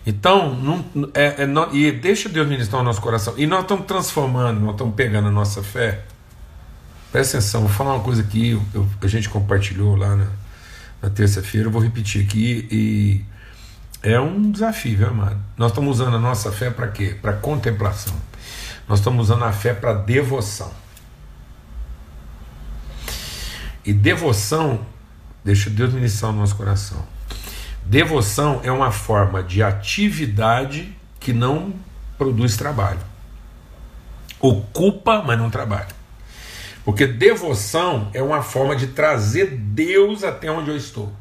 Então, 0.06 0.54
não, 0.54 0.84
é, 1.12 1.42
é, 1.42 1.46
não, 1.46 1.74
e 1.74 1.92
deixa 1.92 2.28
Deus 2.28 2.48
ministrar 2.48 2.80
o 2.80 2.84
nosso 2.84 3.00
coração. 3.00 3.34
E 3.36 3.46
nós 3.46 3.62
estamos 3.62 3.84
transformando, 3.84 4.60
nós 4.60 4.72
estamos 4.72 4.94
pegando 4.94 5.28
a 5.28 5.30
nossa 5.30 5.62
fé. 5.62 6.04
Presta 7.12 7.38
atenção, 7.38 7.62
vou 7.62 7.70
falar 7.70 7.94
uma 7.94 8.04
coisa 8.04 8.22
que 8.22 8.50
eu, 8.50 8.62
eu, 8.72 8.88
a 9.02 9.06
gente 9.06 9.28
compartilhou 9.28 9.96
lá 9.96 10.14
na, 10.14 10.26
na 11.02 11.10
terça-feira, 11.10 11.66
eu 11.66 11.70
vou 11.70 11.82
repetir 11.82 12.24
aqui. 12.24 12.68
E 12.70 13.24
é 14.02 14.18
um 14.18 14.50
desafio, 14.50 14.96
viu, 14.96 15.08
amado? 15.08 15.38
Nós 15.56 15.70
estamos 15.70 16.00
usando 16.00 16.16
a 16.16 16.20
nossa 16.20 16.52
fé 16.52 16.70
para 16.70 16.88
quê? 16.88 17.16
Para 17.20 17.32
contemplação. 17.32 18.14
Nós 18.88 19.00
estamos 19.00 19.28
usando 19.28 19.44
a 19.44 19.52
fé 19.52 19.74
para 19.74 19.92
devoção. 19.92 20.72
E 23.84 23.92
devoção, 23.92 24.86
deixa 25.44 25.68
Deus 25.68 25.92
ministrar 25.92 26.30
o 26.30 26.34
nosso 26.34 26.56
coração. 26.56 27.04
Devoção 27.84 28.60
é 28.62 28.70
uma 28.70 28.92
forma 28.92 29.42
de 29.42 29.62
atividade 29.62 30.94
que 31.18 31.32
não 31.32 31.74
produz 32.16 32.56
trabalho. 32.56 33.00
Ocupa, 34.40 35.22
mas 35.22 35.38
não 35.38 35.50
trabalha. 35.50 35.88
Porque 36.84 37.06
devoção 37.06 38.10
é 38.14 38.22
uma 38.22 38.42
forma 38.42 38.76
de 38.76 38.88
trazer 38.88 39.56
Deus 39.56 40.22
até 40.22 40.50
onde 40.50 40.70
eu 40.70 40.76
estou. 40.76 41.12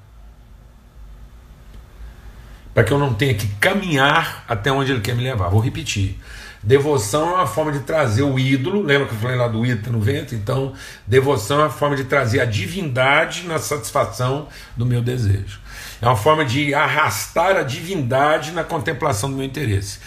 Para 2.78 2.84
que 2.84 2.94
eu 2.94 3.00
não 3.00 3.12
tenha 3.12 3.34
que 3.34 3.48
caminhar 3.60 4.46
até 4.48 4.72
onde 4.72 4.92
Ele 4.92 5.02
quer 5.02 5.16
me 5.16 5.24
levar. 5.24 5.50
Vou 5.50 5.60
repetir. 5.60 6.16
Devoção 6.62 7.32
é 7.32 7.34
uma 7.38 7.48
forma 7.48 7.72
de 7.72 7.80
trazer 7.80 8.22
o 8.22 8.38
ídolo, 8.38 8.84
lembra 8.84 9.08
que 9.08 9.16
eu 9.16 9.18
falei 9.18 9.36
lá 9.36 9.48
do 9.48 9.66
ídolo 9.66 9.98
no 9.98 10.00
vento? 10.00 10.36
Então, 10.36 10.74
devoção 11.08 11.62
é 11.62 11.64
uma 11.64 11.70
forma 11.72 11.96
de 11.96 12.04
trazer 12.04 12.40
a 12.40 12.46
divindade 12.46 13.48
na 13.48 13.58
satisfação 13.58 14.48
do 14.76 14.86
meu 14.86 15.02
desejo. 15.02 15.60
É 16.00 16.06
uma 16.06 16.16
forma 16.16 16.46
de 16.46 16.72
arrastar 16.76 17.56
a 17.56 17.64
divindade 17.64 18.52
na 18.52 18.64
contemplação 18.64 19.32
do 19.32 19.38
meu 19.38 19.46
interesse. 19.48 19.98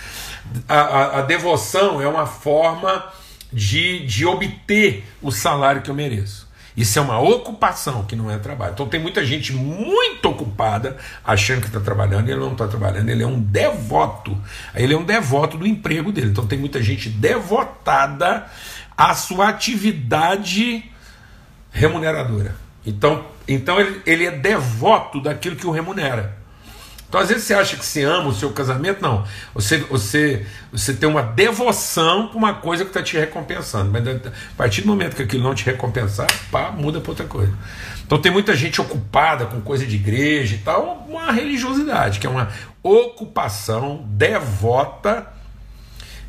A, 0.69 0.79
a, 0.79 1.19
a 1.19 1.23
devoção 1.23 2.01
é 2.01 2.07
uma 2.07 2.27
forma 2.27 3.05
de, 3.53 4.07
de 4.07 4.25
obter 4.25 5.05
o 5.21 5.33
salário 5.33 5.83
que 5.83 5.91
eu 5.91 5.95
mereço. 5.97 6.49
Isso 6.77 6.99
é 6.99 7.03
uma 7.03 7.19
ocupação 7.19 8.05
que 8.05 8.15
não 8.15 8.31
é 8.31 8.39
trabalho. 8.39 8.73
Então 8.73 8.89
tem 8.89 9.01
muita 9.01 9.25
gente 9.25 9.53
muito 9.53 10.29
ocupada 10.29 10.97
achando 11.25 11.61
que 11.61 11.67
está 11.67 11.81
trabalhando 11.81 12.29
e 12.29 12.33
ele 12.33 12.41
não 12.41 12.53
está 12.53 12.69
trabalhando, 12.69 13.09
ele 13.09 13.23
é 13.23 13.27
um 13.27 13.41
devoto. 13.41 14.37
Ele 14.75 14.95
é 14.95 14.97
um 14.97 15.05
devoto 15.05 15.59
do 15.59 15.67
emprego 15.67 16.13
dele. 16.13 16.31
Então 16.31 16.47
tem 16.47 16.59
muita 16.59 16.83
gente 16.83 17.09
devotada 17.09 18.47
à 18.97 19.15
sua 19.15 19.49
atividade 19.49 20.91
remuneradora. 21.71 22.55
Então, 22.87 23.25
então 23.47 23.81
ele, 23.81 24.01
ele 24.07 24.27
é 24.27 24.31
devoto 24.31 25.21
daquilo 25.21 25.57
que 25.57 25.67
o 25.67 25.71
remunera. 25.71 26.40
Então, 27.11 27.21
às 27.21 27.29
vezes 27.29 27.43
você 27.43 27.55
acha 27.55 27.77
que 27.77 27.85
você 27.85 28.05
ama 28.05 28.29
o 28.29 28.33
seu 28.33 28.53
casamento, 28.53 29.03
não. 29.03 29.25
Você, 29.53 29.79
você, 29.79 30.47
você 30.71 30.95
tem 30.95 31.09
uma 31.09 31.23
devoção 31.23 32.29
para 32.29 32.39
uma 32.39 32.55
coisa 32.55 32.85
que 32.85 32.91
está 32.91 33.03
te 33.03 33.19
recompensando. 33.19 33.91
Mas 33.91 34.07
a 34.07 34.31
partir 34.57 34.83
do 34.83 34.87
momento 34.87 35.17
que 35.17 35.23
aquilo 35.23 35.43
não 35.43 35.53
te 35.53 35.67
recompensar, 35.67 36.29
pá, 36.53 36.71
muda 36.71 37.01
para 37.01 37.11
outra 37.11 37.27
coisa. 37.27 37.53
Então 38.07 38.17
tem 38.21 38.31
muita 38.31 38.55
gente 38.55 38.81
ocupada 38.81 39.45
com 39.47 39.61
coisa 39.61 39.85
de 39.85 39.97
igreja 39.97 40.55
e 40.55 40.59
tal, 40.59 41.05
uma 41.09 41.33
religiosidade, 41.33 42.21
que 42.21 42.29
é 42.29 42.31
uma 42.31 42.49
ocupação 42.81 44.05
devota 44.07 45.27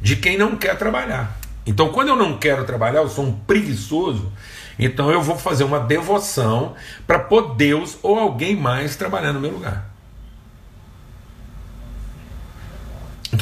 de 0.01 0.15
quem 0.15 0.35
não 0.35 0.55
quer 0.55 0.75
trabalhar. 0.79 1.37
Então, 1.63 1.89
quando 1.89 2.07
eu 2.07 2.15
não 2.15 2.39
quero 2.39 2.63
trabalhar, 2.63 3.01
eu 3.01 3.07
sou 3.07 3.25
um 3.25 3.33
preguiçoso, 3.33 4.31
então 4.79 5.11
eu 5.11 5.21
vou 5.21 5.37
fazer 5.37 5.63
uma 5.63 5.79
devoção 5.79 6.73
para 7.05 7.19
pôr 7.19 7.53
Deus 7.53 7.99
ou 8.01 8.17
alguém 8.17 8.55
mais 8.55 8.95
trabalhar 8.95 9.31
no 9.31 9.39
meu 9.39 9.51
lugar. 9.51 9.90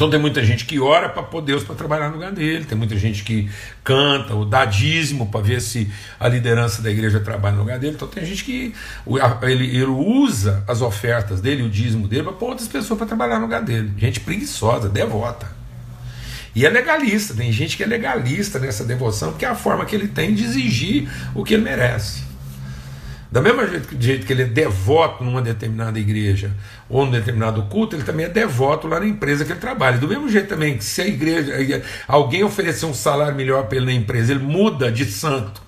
Então 0.00 0.08
tem 0.08 0.18
muita 0.18 0.42
gente 0.42 0.64
que 0.64 0.80
ora 0.80 1.10
para 1.10 1.22
pôr 1.22 1.42
Deus 1.42 1.62
para 1.62 1.74
trabalhar 1.74 2.08
no 2.08 2.14
lugar 2.14 2.32
dele, 2.32 2.64
tem 2.64 2.78
muita 2.78 2.96
gente 2.96 3.22
que 3.22 3.50
canta 3.84 4.32
ou 4.32 4.46
dá 4.46 4.64
dízimo 4.64 5.26
para 5.26 5.42
ver 5.42 5.60
se 5.60 5.90
a 6.18 6.26
liderança 6.26 6.80
da 6.80 6.90
igreja 6.90 7.20
trabalha 7.20 7.56
no 7.56 7.60
lugar 7.60 7.78
dele. 7.78 7.96
Então 7.96 8.08
tem 8.08 8.24
gente 8.24 8.42
que 8.42 8.74
ele, 9.42 9.66
ele 9.66 9.84
usa 9.84 10.64
as 10.66 10.80
ofertas 10.80 11.42
dele, 11.42 11.64
o 11.64 11.68
dízimo 11.68 12.08
dele, 12.08 12.22
para 12.22 12.32
pôr 12.32 12.48
outras 12.48 12.66
pessoas 12.66 12.96
para 12.96 13.06
trabalhar 13.06 13.36
no 13.40 13.42
lugar 13.42 13.60
dele. 13.60 13.92
Gente 13.98 14.20
preguiçosa, 14.20 14.88
devota. 14.88 15.46
E 16.56 16.64
é 16.64 16.70
legalista, 16.70 17.34
tem 17.34 17.52
gente 17.52 17.76
que 17.76 17.82
é 17.82 17.86
legalista 17.86 18.58
nessa 18.58 18.84
devoção, 18.84 19.32
porque 19.32 19.44
é 19.44 19.48
a 19.50 19.54
forma 19.54 19.84
que 19.84 19.94
ele 19.94 20.08
tem 20.08 20.32
de 20.32 20.44
exigir 20.44 21.10
o 21.34 21.44
que 21.44 21.52
ele 21.52 21.62
merece. 21.62 22.29
Da 23.30 23.40
mesma 23.40 23.64
jeito, 24.00 24.26
que 24.26 24.32
ele 24.32 24.42
é 24.42 24.46
devoto 24.46 25.22
numa 25.22 25.40
determinada 25.40 26.00
igreja 26.00 26.50
ou 26.88 27.04
num 27.04 27.12
determinado 27.12 27.62
culto, 27.64 27.94
ele 27.94 28.02
também 28.02 28.26
é 28.26 28.28
devoto 28.28 28.88
lá 28.88 28.98
na 28.98 29.06
empresa 29.06 29.44
que 29.44 29.52
ele 29.52 29.60
trabalha. 29.60 29.98
Do 29.98 30.08
mesmo 30.08 30.28
jeito 30.28 30.48
também 30.48 30.76
que 30.76 30.84
se 30.84 31.00
a 31.00 31.06
igreja, 31.06 31.82
alguém 32.08 32.42
oferecer 32.42 32.86
um 32.86 32.94
salário 32.94 33.36
melhor 33.36 33.66
para 33.66 33.76
ele 33.76 33.86
na 33.86 33.92
empresa, 33.92 34.32
ele 34.32 34.42
muda 34.42 34.90
de 34.90 35.04
santo. 35.04 35.62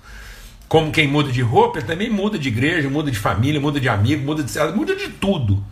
Como 0.67 0.91
quem 0.91 1.07
muda 1.07 1.31
de 1.31 1.41
roupa, 1.41 1.79
ele 1.79 1.87
também 1.87 2.09
muda 2.09 2.37
de 2.37 2.49
igreja, 2.49 2.89
muda 2.89 3.09
de 3.09 3.17
família, 3.17 3.61
muda 3.61 3.79
de 3.79 3.87
amigo, 3.87 4.25
muda 4.25 4.43
de 4.43 4.59
muda 4.75 4.93
de 4.95 5.07
tudo. 5.07 5.63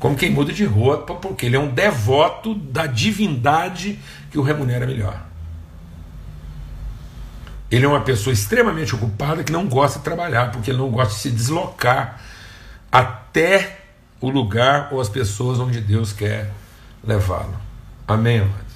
Como 0.00 0.16
quem 0.16 0.30
muda 0.30 0.52
de 0.52 0.64
roupa, 0.64 1.14
porque 1.14 1.46
ele 1.46 1.54
é 1.54 1.60
um 1.60 1.68
devoto 1.68 2.52
da 2.52 2.86
divindade 2.86 3.98
que 4.30 4.38
o 4.38 4.42
remunera 4.42 4.86
melhor. 4.86 5.24
Ele 7.70 7.84
é 7.84 7.88
uma 7.88 8.00
pessoa 8.00 8.32
extremamente 8.32 8.94
ocupada 8.94 9.42
que 9.42 9.52
não 9.52 9.66
gosta 9.66 9.98
de 9.98 10.04
trabalhar, 10.04 10.52
porque 10.52 10.70
ele 10.70 10.78
não 10.78 10.90
gosta 10.90 11.14
de 11.14 11.20
se 11.20 11.30
deslocar 11.30 12.20
até 12.90 13.78
o 14.20 14.30
lugar 14.30 14.88
ou 14.92 15.00
as 15.00 15.08
pessoas 15.08 15.58
onde 15.58 15.80
Deus 15.80 16.12
quer 16.12 16.50
levá-lo. 17.04 17.56
Amém, 18.06 18.38
amados? 18.38 18.66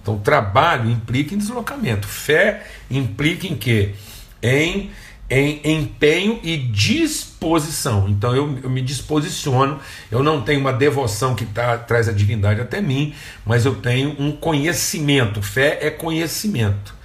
Então, 0.00 0.18
trabalho 0.18 0.90
implica 0.90 1.34
em 1.34 1.38
deslocamento. 1.38 2.08
Fé 2.08 2.66
implica 2.90 3.46
em 3.46 3.54
quê? 3.54 3.94
Em, 4.42 4.90
em 5.28 5.60
empenho 5.64 6.40
e 6.42 6.56
disposição. 6.56 8.08
Então, 8.08 8.34
eu, 8.34 8.58
eu 8.62 8.70
me 8.70 8.80
disposiciono. 8.80 9.78
Eu 10.10 10.22
não 10.22 10.40
tenho 10.40 10.60
uma 10.60 10.72
devoção 10.72 11.34
que 11.34 11.44
tá, 11.44 11.76
traz 11.76 12.08
a 12.08 12.12
divindade 12.12 12.60
até 12.60 12.80
mim, 12.80 13.14
mas 13.44 13.66
eu 13.66 13.74
tenho 13.74 14.16
um 14.18 14.32
conhecimento. 14.32 15.42
Fé 15.42 15.78
é 15.82 15.90
conhecimento. 15.90 16.97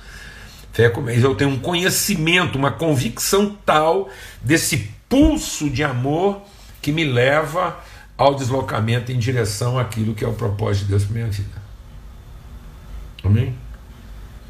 Eu 0.75 1.35
tenho 1.35 1.51
um 1.51 1.59
conhecimento, 1.59 2.57
uma 2.57 2.71
convicção 2.71 3.55
tal 3.65 4.09
desse 4.41 4.89
pulso 5.07 5.69
de 5.69 5.83
amor 5.83 6.41
que 6.81 6.91
me 6.91 7.03
leva 7.03 7.79
ao 8.17 8.35
deslocamento 8.35 9.11
em 9.11 9.19
direção 9.19 9.77
àquilo 9.77 10.13
que 10.15 10.25
é 10.25 10.27
o 10.27 10.33
propósito 10.33 10.85
de 10.85 10.89
Deus 10.89 11.03
para 11.03 11.13
minha 11.13 11.27
vida. 11.27 11.61
Amém? 13.23 13.55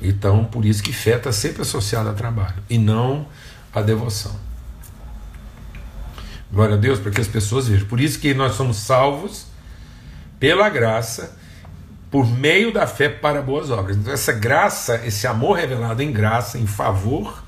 Então, 0.01 0.45
por 0.45 0.65
isso 0.65 0.81
que 0.81 0.91
fé 0.91 1.17
está 1.17 1.31
sempre 1.31 1.61
associada 1.61 2.09
a 2.09 2.13
trabalho 2.13 2.61
e 2.69 2.77
não 2.77 3.27
a 3.73 3.81
devoção. 3.81 4.35
Glória 6.51 6.75
a 6.75 6.77
Deus, 6.77 6.99
para 6.99 7.11
que 7.11 7.21
as 7.21 7.27
pessoas 7.27 7.67
vejam. 7.67 7.87
Por 7.87 7.99
isso 7.99 8.19
que 8.19 8.33
nós 8.33 8.55
somos 8.55 8.77
salvos 8.77 9.47
pela 10.39 10.69
graça, 10.69 11.37
por 12.13 12.27
meio 12.27 12.71
da 12.71 12.85
fé 12.85 13.09
para 13.09 13.41
boas 13.41 13.71
obras. 13.71 13.97
Então, 13.97 14.13
essa 14.13 14.31
graça, 14.31 15.01
esse 15.03 15.25
amor 15.25 15.57
revelado 15.57 16.03
em 16.03 16.11
graça, 16.11 16.59
em 16.59 16.67
favor, 16.67 17.43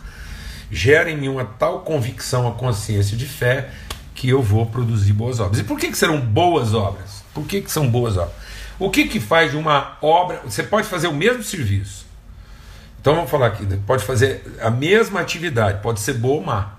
gera 0.72 1.12
em 1.12 1.16
mim 1.16 1.28
uma 1.28 1.46
tal 1.46 1.82
convicção, 1.82 2.48
a 2.48 2.52
consciência 2.52 3.16
de 3.16 3.28
fé, 3.28 3.70
que 4.16 4.28
eu 4.28 4.42
vou 4.42 4.66
produzir 4.66 5.14
boas 5.14 5.40
obras. 5.40 5.60
E 5.60 5.64
por 5.64 5.78
que, 5.78 5.92
que 5.92 5.96
serão 5.96 6.20
boas 6.20 6.74
obras? 6.74 7.24
Por 7.32 7.46
que, 7.46 7.62
que 7.62 7.72
são 7.72 7.88
boas 7.88 8.18
obras? 8.18 8.34
O 8.80 8.90
que, 8.90 9.08
que 9.08 9.20
faz 9.20 9.52
de 9.52 9.58
uma 9.58 10.00
obra. 10.02 10.42
Você 10.44 10.64
pode 10.64 10.88
fazer 10.88 11.10
o 11.10 11.14
mesmo 11.14 11.44
serviço. 11.44 12.08
Então 13.00 13.14
vamos 13.14 13.30
falar 13.30 13.46
aqui, 13.46 13.68
né? 13.68 13.80
pode 13.86 14.04
fazer 14.04 14.42
a 14.60 14.72
mesma 14.72 15.20
atividade, 15.22 15.80
pode 15.84 16.00
ser 16.00 16.16
boa 16.16 16.38
ou 16.38 16.44
má. 16.44 16.75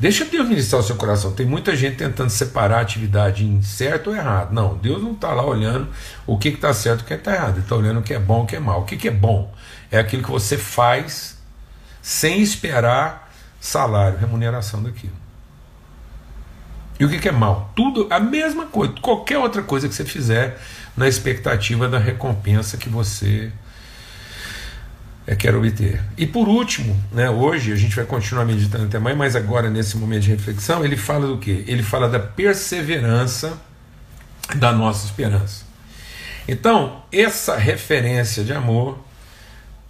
Deixa 0.00 0.24
Deus 0.24 0.48
ministrar 0.48 0.80
o 0.80 0.84
seu 0.84 0.94
coração. 0.94 1.32
Tem 1.32 1.44
muita 1.44 1.74
gente 1.74 1.96
tentando 1.96 2.30
separar 2.30 2.78
a 2.78 2.80
atividade 2.82 3.44
em 3.44 3.60
certo 3.62 4.10
ou 4.10 4.16
errado. 4.16 4.52
Não, 4.52 4.76
Deus 4.76 5.02
não 5.02 5.12
está 5.12 5.32
lá 5.32 5.44
olhando 5.44 5.88
o 6.24 6.38
que 6.38 6.50
está 6.50 6.72
certo 6.72 7.00
e 7.00 7.02
o 7.02 7.06
que 7.06 7.14
está 7.14 7.34
errado. 7.34 7.54
Ele 7.54 7.60
está 7.60 7.74
olhando 7.74 7.98
o 7.98 8.02
que 8.02 8.14
é 8.14 8.18
bom 8.18 8.42
e 8.42 8.44
o 8.44 8.46
que 8.46 8.56
é 8.56 8.60
mal. 8.60 8.82
O 8.82 8.84
que, 8.84 8.96
que 8.96 9.08
é 9.08 9.12
bom? 9.12 9.52
É 9.90 9.98
aquilo 9.98 10.22
que 10.22 10.30
você 10.30 10.56
faz 10.56 11.36
sem 12.00 12.40
esperar 12.40 13.28
salário, 13.60 14.18
remuneração 14.18 14.80
daquilo. 14.82 15.16
E 17.00 17.04
o 17.04 17.08
que, 17.08 17.18
que 17.18 17.28
é 17.28 17.32
mal? 17.32 17.72
Tudo 17.74 18.06
a 18.08 18.20
mesma 18.20 18.66
coisa. 18.66 18.94
Qualquer 19.00 19.38
outra 19.38 19.62
coisa 19.62 19.88
que 19.88 19.94
você 19.94 20.04
fizer 20.04 20.60
na 20.96 21.08
expectativa 21.08 21.88
da 21.88 21.98
recompensa 21.98 22.76
que 22.76 22.88
você 22.88 23.52
é, 25.28 25.36
quer 25.36 25.54
obter. 25.54 26.00
E 26.16 26.26
por 26.26 26.48
último, 26.48 26.96
né, 27.12 27.28
hoje 27.28 27.70
a 27.70 27.76
gente 27.76 27.94
vai 27.94 28.06
continuar 28.06 28.46
meditando 28.46 28.86
até 28.86 28.98
mais, 28.98 29.14
mas 29.14 29.36
agora 29.36 29.68
nesse 29.68 29.98
momento 29.98 30.22
de 30.22 30.30
reflexão, 30.30 30.82
ele 30.82 30.96
fala 30.96 31.26
do 31.26 31.36
que? 31.36 31.64
Ele 31.66 31.82
fala 31.82 32.08
da 32.08 32.18
perseverança 32.18 33.60
da 34.54 34.72
nossa 34.72 35.04
esperança. 35.04 35.66
Então, 36.48 37.02
essa 37.12 37.58
referência 37.58 38.42
de 38.42 38.54
amor 38.54 38.98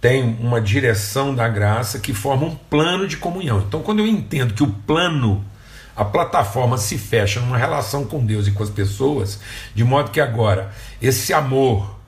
tem 0.01 0.37
uma 0.41 0.59
direção 0.59 1.33
da 1.33 1.47
graça 1.47 1.99
que 1.99 2.13
forma 2.13 2.45
um 2.45 2.55
plano 2.55 3.07
de 3.07 3.15
comunhão. 3.15 3.63
Então, 3.65 3.81
quando 3.81 3.99
eu 3.99 4.07
entendo 4.07 4.53
que 4.53 4.63
o 4.63 4.67
plano, 4.67 5.45
a 5.95 6.03
plataforma 6.03 6.77
se 6.77 6.97
fecha 6.97 7.39
numa 7.39 7.57
relação 7.57 8.03
com 8.03 8.25
Deus 8.25 8.45
e 8.45 8.51
com 8.51 8.61
as 8.61 8.69
pessoas, 8.69 9.39
de 9.73 9.85
modo 9.85 10.11
que 10.11 10.19
agora 10.19 10.69
esse 11.01 11.31
amor 11.33 11.98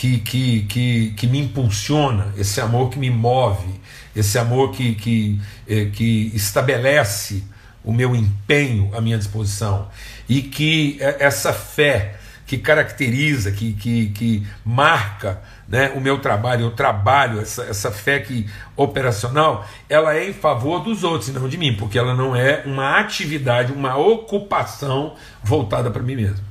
que, 0.00 0.18
que, 0.20 0.62
que, 0.62 1.10
que 1.14 1.26
me 1.26 1.38
impulsiona, 1.40 2.32
esse 2.38 2.58
amor 2.58 2.88
que 2.88 2.98
me 2.98 3.10
move, 3.10 3.68
esse 4.16 4.38
amor 4.38 4.72
que, 4.72 4.94
que, 4.94 5.38
eh, 5.68 5.90
que 5.92 6.32
estabelece 6.34 7.44
o 7.84 7.92
meu 7.92 8.16
empenho 8.16 8.90
à 8.96 9.00
minha 9.02 9.18
disposição 9.18 9.88
e 10.26 10.40
que 10.40 10.96
essa 11.00 11.52
fé 11.52 12.14
que 12.46 12.56
caracteriza, 12.56 13.52
que, 13.52 13.74
que, 13.74 14.06
que 14.08 14.46
marca 14.64 15.42
né, 15.68 15.92
o 15.94 16.00
meu 16.00 16.18
trabalho, 16.18 16.62
eu 16.62 16.70
trabalho, 16.70 17.38
essa, 17.38 17.64
essa 17.64 17.90
fé 17.90 18.20
que 18.20 18.48
operacional, 18.74 19.68
ela 19.86 20.16
é 20.16 20.30
em 20.30 20.32
favor 20.32 20.82
dos 20.82 21.04
outros 21.04 21.28
e 21.28 21.32
não 21.32 21.46
de 21.46 21.58
mim, 21.58 21.76
porque 21.76 21.98
ela 21.98 22.14
não 22.14 22.34
é 22.34 22.62
uma 22.64 22.98
atividade, 22.98 23.70
uma 23.70 23.98
ocupação 23.98 25.14
voltada 25.44 25.90
para 25.90 26.02
mim 26.02 26.16
mesmo. 26.16 26.49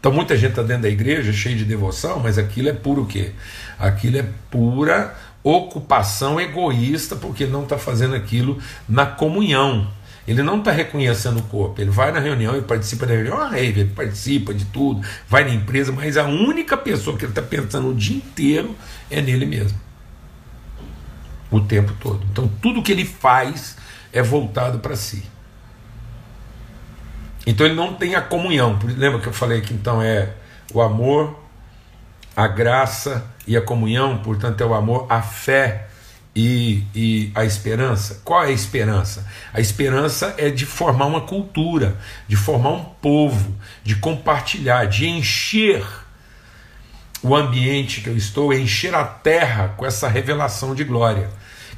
Então 0.00 0.10
muita 0.10 0.34
gente 0.34 0.50
está 0.50 0.62
dentro 0.62 0.84
da 0.84 0.88
igreja 0.88 1.30
cheio 1.30 1.56
de 1.56 1.64
devoção, 1.64 2.20
mas 2.20 2.38
aquilo 2.38 2.70
é 2.70 2.72
puro 2.72 3.02
o 3.02 3.06
quê? 3.06 3.32
Aquilo 3.78 4.16
é 4.16 4.24
pura 4.50 5.14
ocupação 5.42 6.40
egoísta, 6.40 7.14
porque 7.16 7.44
ele 7.44 7.52
não 7.52 7.64
está 7.64 7.78
fazendo 7.78 8.14
aquilo 8.14 8.58
na 8.88 9.04
comunhão. 9.04 9.88
Ele 10.26 10.42
não 10.42 10.58
está 10.58 10.70
reconhecendo 10.70 11.40
o 11.40 11.42
corpo. 11.42 11.80
Ele 11.80 11.90
vai 11.90 12.12
na 12.12 12.20
reunião, 12.20 12.54
ele 12.54 12.64
participa 12.64 13.06
da 13.06 13.14
reunião, 13.14 13.40
ah, 13.40 13.58
ele 13.58 13.84
participa 13.86 14.54
de 14.54 14.64
tudo, 14.66 15.06
vai 15.28 15.44
na 15.44 15.52
empresa, 15.52 15.92
mas 15.92 16.16
a 16.16 16.24
única 16.24 16.76
pessoa 16.76 17.16
que 17.16 17.24
ele 17.24 17.32
está 17.32 17.42
pensando 17.42 17.88
o 17.88 17.94
dia 17.94 18.16
inteiro 18.16 18.74
é 19.10 19.20
nele 19.20 19.44
mesmo. 19.44 19.78
O 21.50 21.60
tempo 21.60 21.92
todo. 22.00 22.24
Então 22.30 22.48
tudo 22.62 22.82
que 22.82 22.92
ele 22.92 23.04
faz 23.04 23.76
é 24.12 24.22
voltado 24.22 24.78
para 24.78 24.96
si. 24.96 25.24
Então 27.50 27.66
ele 27.66 27.74
não 27.74 27.94
tem 27.94 28.14
a 28.14 28.22
comunhão. 28.22 28.78
Lembra 28.84 29.18
que 29.18 29.26
eu 29.26 29.32
falei 29.32 29.60
que 29.60 29.74
então 29.74 30.00
é 30.00 30.34
o 30.72 30.80
amor, 30.80 31.36
a 32.36 32.46
graça 32.46 33.26
e 33.44 33.56
a 33.56 33.60
comunhão, 33.60 34.18
portanto 34.18 34.60
é 34.60 34.64
o 34.64 34.72
amor, 34.72 35.06
a 35.08 35.20
fé 35.20 35.88
e, 36.34 36.84
e 36.94 37.32
a 37.34 37.44
esperança. 37.44 38.22
Qual 38.24 38.44
é 38.44 38.46
a 38.46 38.52
esperança? 38.52 39.26
A 39.52 39.60
esperança 39.60 40.32
é 40.38 40.48
de 40.48 40.64
formar 40.64 41.06
uma 41.06 41.22
cultura, 41.22 41.96
de 42.28 42.36
formar 42.36 42.70
um 42.70 42.84
povo, 42.84 43.52
de 43.82 43.96
compartilhar, 43.96 44.84
de 44.84 45.08
encher 45.08 45.84
o 47.20 47.34
ambiente 47.34 48.00
que 48.00 48.08
eu 48.08 48.16
estou, 48.16 48.54
encher 48.54 48.94
a 48.94 49.02
terra 49.02 49.74
com 49.76 49.84
essa 49.84 50.06
revelação 50.06 50.72
de 50.72 50.84
glória. 50.84 51.28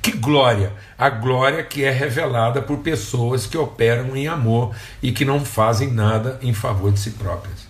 Que 0.03 0.11
glória? 0.11 0.73
A 0.99 1.09
glória 1.09 1.63
que 1.63 1.85
é 1.85 1.91
revelada 1.91 2.61
por 2.61 2.79
pessoas 2.79 3.47
que 3.47 3.57
operam 3.57 4.17
em 4.17 4.27
amor 4.27 4.75
e 5.01 5.13
que 5.13 5.25
não 5.25 5.45
fazem 5.45 5.93
nada 5.93 6.41
em 6.43 6.53
favor 6.53 6.91
de 6.91 6.99
si 6.99 7.13
próprias. 7.13 7.69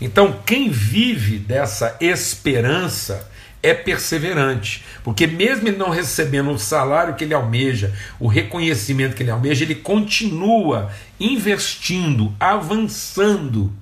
Então, 0.00 0.40
quem 0.46 0.70
vive 0.70 1.38
dessa 1.38 1.98
esperança 2.00 3.30
é 3.62 3.72
perseverante, 3.72 4.84
porque 5.04 5.26
mesmo 5.26 5.68
ele 5.68 5.76
não 5.76 5.90
recebendo 5.90 6.50
o 6.50 6.58
salário 6.58 7.14
que 7.14 7.22
ele 7.22 7.34
almeja, 7.34 7.94
o 8.18 8.26
reconhecimento 8.26 9.14
que 9.14 9.22
ele 9.22 9.30
almeja, 9.30 9.62
ele 9.62 9.76
continua 9.76 10.90
investindo, 11.20 12.34
avançando 12.40 13.72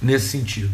nesse 0.00 0.28
sentido. 0.28 0.70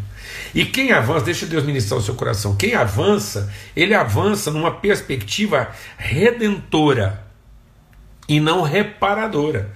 E 0.54 0.64
quem 0.64 0.92
avança, 0.92 1.24
deixa 1.24 1.46
Deus 1.46 1.64
ministrar 1.64 1.98
o 1.98 2.02
seu 2.02 2.14
coração. 2.14 2.56
Quem 2.56 2.74
avança, 2.74 3.52
ele 3.74 3.94
avança 3.94 4.50
numa 4.50 4.70
perspectiva 4.70 5.68
redentora 5.96 7.24
e 8.28 8.40
não 8.40 8.62
reparadora. 8.62 9.70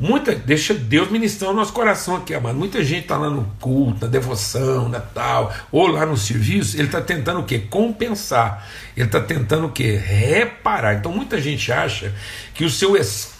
Muita, 0.00 0.32
deixa 0.32 0.72
Deus 0.74 1.10
ministrar 1.10 1.50
o 1.50 1.54
nosso 1.54 1.72
coração 1.72 2.14
aqui, 2.14 2.32
amado. 2.32 2.56
Muita 2.56 2.84
gente 2.84 3.02
está 3.02 3.16
lá 3.16 3.28
no 3.28 3.44
culto, 3.58 4.04
na 4.04 4.10
devoção, 4.10 4.88
na 4.88 5.00
tal, 5.00 5.52
ou 5.72 5.88
lá 5.88 6.06
no 6.06 6.16
serviço, 6.16 6.76
ele 6.76 6.86
está 6.86 7.00
tentando 7.00 7.40
o 7.40 7.44
quê? 7.44 7.58
Compensar. 7.58 8.64
Ele 8.96 9.06
está 9.06 9.20
tentando 9.20 9.66
o 9.66 9.72
quê? 9.72 9.96
Reparar. 9.96 10.94
Então 10.94 11.10
muita 11.10 11.40
gente 11.40 11.72
acha 11.72 12.14
que 12.54 12.64
o 12.64 12.70
seu 12.70 12.96
esforço 12.96 13.37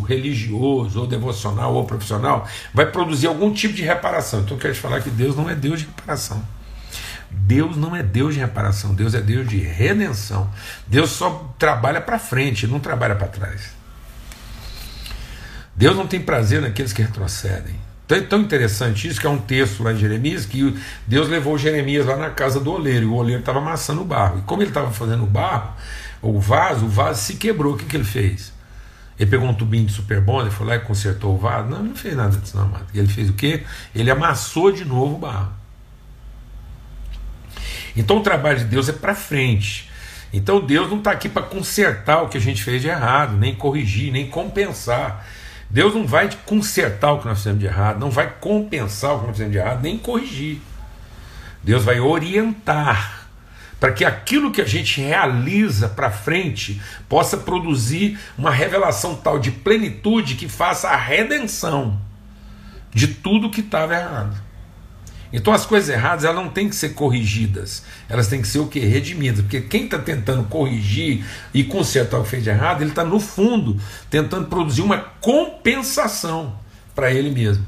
religioso, 0.00 1.00
ou 1.00 1.06
devocional, 1.06 1.74
ou 1.74 1.84
profissional, 1.84 2.46
vai 2.72 2.86
produzir 2.86 3.26
algum 3.26 3.52
tipo 3.52 3.74
de 3.74 3.82
reparação. 3.82 4.40
Então 4.40 4.56
eu 4.56 4.60
quero 4.60 4.74
te 4.74 4.80
falar 4.80 5.00
que 5.00 5.10
Deus 5.10 5.36
não 5.36 5.48
é 5.48 5.54
Deus 5.54 5.80
de 5.80 5.86
reparação. 5.86 6.42
Deus 7.30 7.76
não 7.76 7.94
é 7.94 8.02
Deus 8.02 8.34
de 8.34 8.40
reparação, 8.40 8.92
Deus 8.92 9.14
é 9.14 9.20
Deus 9.20 9.48
de 9.48 9.58
redenção. 9.58 10.50
Deus 10.86 11.10
só 11.10 11.54
trabalha 11.58 12.00
para 12.00 12.18
frente, 12.18 12.66
não 12.66 12.80
trabalha 12.80 13.14
para 13.14 13.28
trás. 13.28 13.70
Deus 15.76 15.96
não 15.96 16.06
tem 16.06 16.20
prazer 16.20 16.60
naqueles 16.60 16.92
que 16.92 17.02
retrocedem. 17.02 17.74
Então 18.04 18.18
é 18.18 18.22
tão 18.22 18.40
interessante 18.40 19.06
isso 19.06 19.20
que 19.20 19.26
é 19.26 19.30
um 19.30 19.38
texto 19.38 19.84
lá 19.84 19.92
em 19.92 19.96
Jeremias 19.96 20.44
que 20.44 20.76
Deus 21.06 21.28
levou 21.28 21.56
Jeremias 21.56 22.04
lá 22.04 22.16
na 22.16 22.30
casa 22.30 22.58
do 22.58 22.72
oleiro 22.72 23.04
e 23.04 23.08
o 23.08 23.14
oleiro 23.14 23.38
estava 23.38 23.60
amassando 23.60 24.02
o 24.02 24.04
barro. 24.04 24.40
E 24.40 24.42
como 24.42 24.62
ele 24.62 24.70
estava 24.70 24.90
fazendo 24.90 25.22
o 25.22 25.28
barro, 25.28 25.72
o 26.20 26.40
vaso, 26.40 26.86
o 26.86 26.88
vaso 26.88 27.22
se 27.22 27.36
quebrou. 27.36 27.74
O 27.74 27.76
que, 27.76 27.84
que 27.84 27.96
ele 27.96 28.04
fez? 28.04 28.52
Ele 29.20 29.28
pegou 29.28 29.46
um 29.46 29.52
tubinho 29.52 29.84
de 29.84 29.92
super 29.92 30.24
ele 30.40 30.50
foi 30.50 30.66
lá 30.66 30.76
e 30.76 30.80
consertou 30.80 31.34
o 31.34 31.38
vaso. 31.38 31.68
Não, 31.68 31.80
ele 31.80 31.88
não 31.90 31.94
fez 31.94 32.16
nada 32.16 32.34
disso, 32.38 32.56
não, 32.56 32.64
amado. 32.64 32.86
Ele 32.94 33.06
fez 33.06 33.28
o 33.28 33.34
quê? 33.34 33.64
Ele 33.94 34.10
amassou 34.10 34.72
de 34.72 34.82
novo 34.82 35.16
o 35.16 35.18
barro. 35.18 35.52
Então 37.94 38.16
o 38.16 38.22
trabalho 38.22 38.60
de 38.60 38.64
Deus 38.64 38.88
é 38.88 38.94
para 38.94 39.14
frente. 39.14 39.90
Então 40.32 40.58
Deus 40.58 40.88
não 40.88 40.96
está 40.96 41.10
aqui 41.10 41.28
para 41.28 41.42
consertar 41.42 42.22
o 42.22 42.30
que 42.30 42.38
a 42.38 42.40
gente 42.40 42.64
fez 42.64 42.80
de 42.80 42.88
errado, 42.88 43.36
nem 43.36 43.54
corrigir, 43.54 44.10
nem 44.10 44.26
compensar. 44.26 45.26
Deus 45.68 45.94
não 45.94 46.06
vai 46.06 46.30
consertar 46.46 47.12
o 47.12 47.18
que 47.18 47.28
nós 47.28 47.38
fizemos 47.40 47.60
de 47.60 47.66
errado, 47.66 48.00
não 48.00 48.10
vai 48.10 48.32
compensar 48.40 49.16
o 49.16 49.18
que 49.18 49.26
nós 49.26 49.36
fizemos 49.36 49.52
de 49.52 49.58
errado, 49.58 49.82
nem 49.82 49.98
corrigir. 49.98 50.62
Deus 51.62 51.84
vai 51.84 52.00
orientar 52.00 53.19
para 53.80 53.92
que 53.92 54.04
aquilo 54.04 54.52
que 54.52 54.60
a 54.60 54.66
gente 54.66 55.00
realiza 55.00 55.88
para 55.88 56.10
frente 56.10 56.80
possa 57.08 57.38
produzir 57.38 58.18
uma 58.36 58.50
revelação 58.50 59.14
tal 59.14 59.38
de 59.38 59.50
plenitude 59.50 60.34
que 60.34 60.48
faça 60.48 60.88
a 60.88 60.96
redenção 60.96 61.98
de 62.92 63.08
tudo 63.08 63.50
que 63.50 63.62
estava 63.62 63.94
errado. 63.94 64.36
Então 65.32 65.52
as 65.52 65.64
coisas 65.64 65.88
erradas 65.88 66.24
elas 66.24 66.44
não 66.44 66.50
têm 66.50 66.68
que 66.68 66.74
ser 66.74 66.90
corrigidas, 66.90 67.84
elas 68.08 68.26
têm 68.26 68.42
que 68.42 68.48
ser 68.48 68.58
o 68.58 68.66
que? 68.66 68.80
Redimidas. 68.80 69.40
Porque 69.40 69.60
quem 69.60 69.84
está 69.84 69.98
tentando 69.98 70.44
corrigir 70.44 71.24
e 71.54 71.64
consertar 71.64 72.18
o 72.18 72.24
que 72.24 72.30
fez 72.30 72.44
de 72.44 72.50
errado, 72.50 72.82
ele 72.82 72.90
está 72.90 73.04
no 73.04 73.20
fundo 73.20 73.80
tentando 74.10 74.48
produzir 74.48 74.82
uma 74.82 74.98
compensação 74.98 76.58
para 76.94 77.12
ele 77.12 77.30
mesmo. 77.30 77.64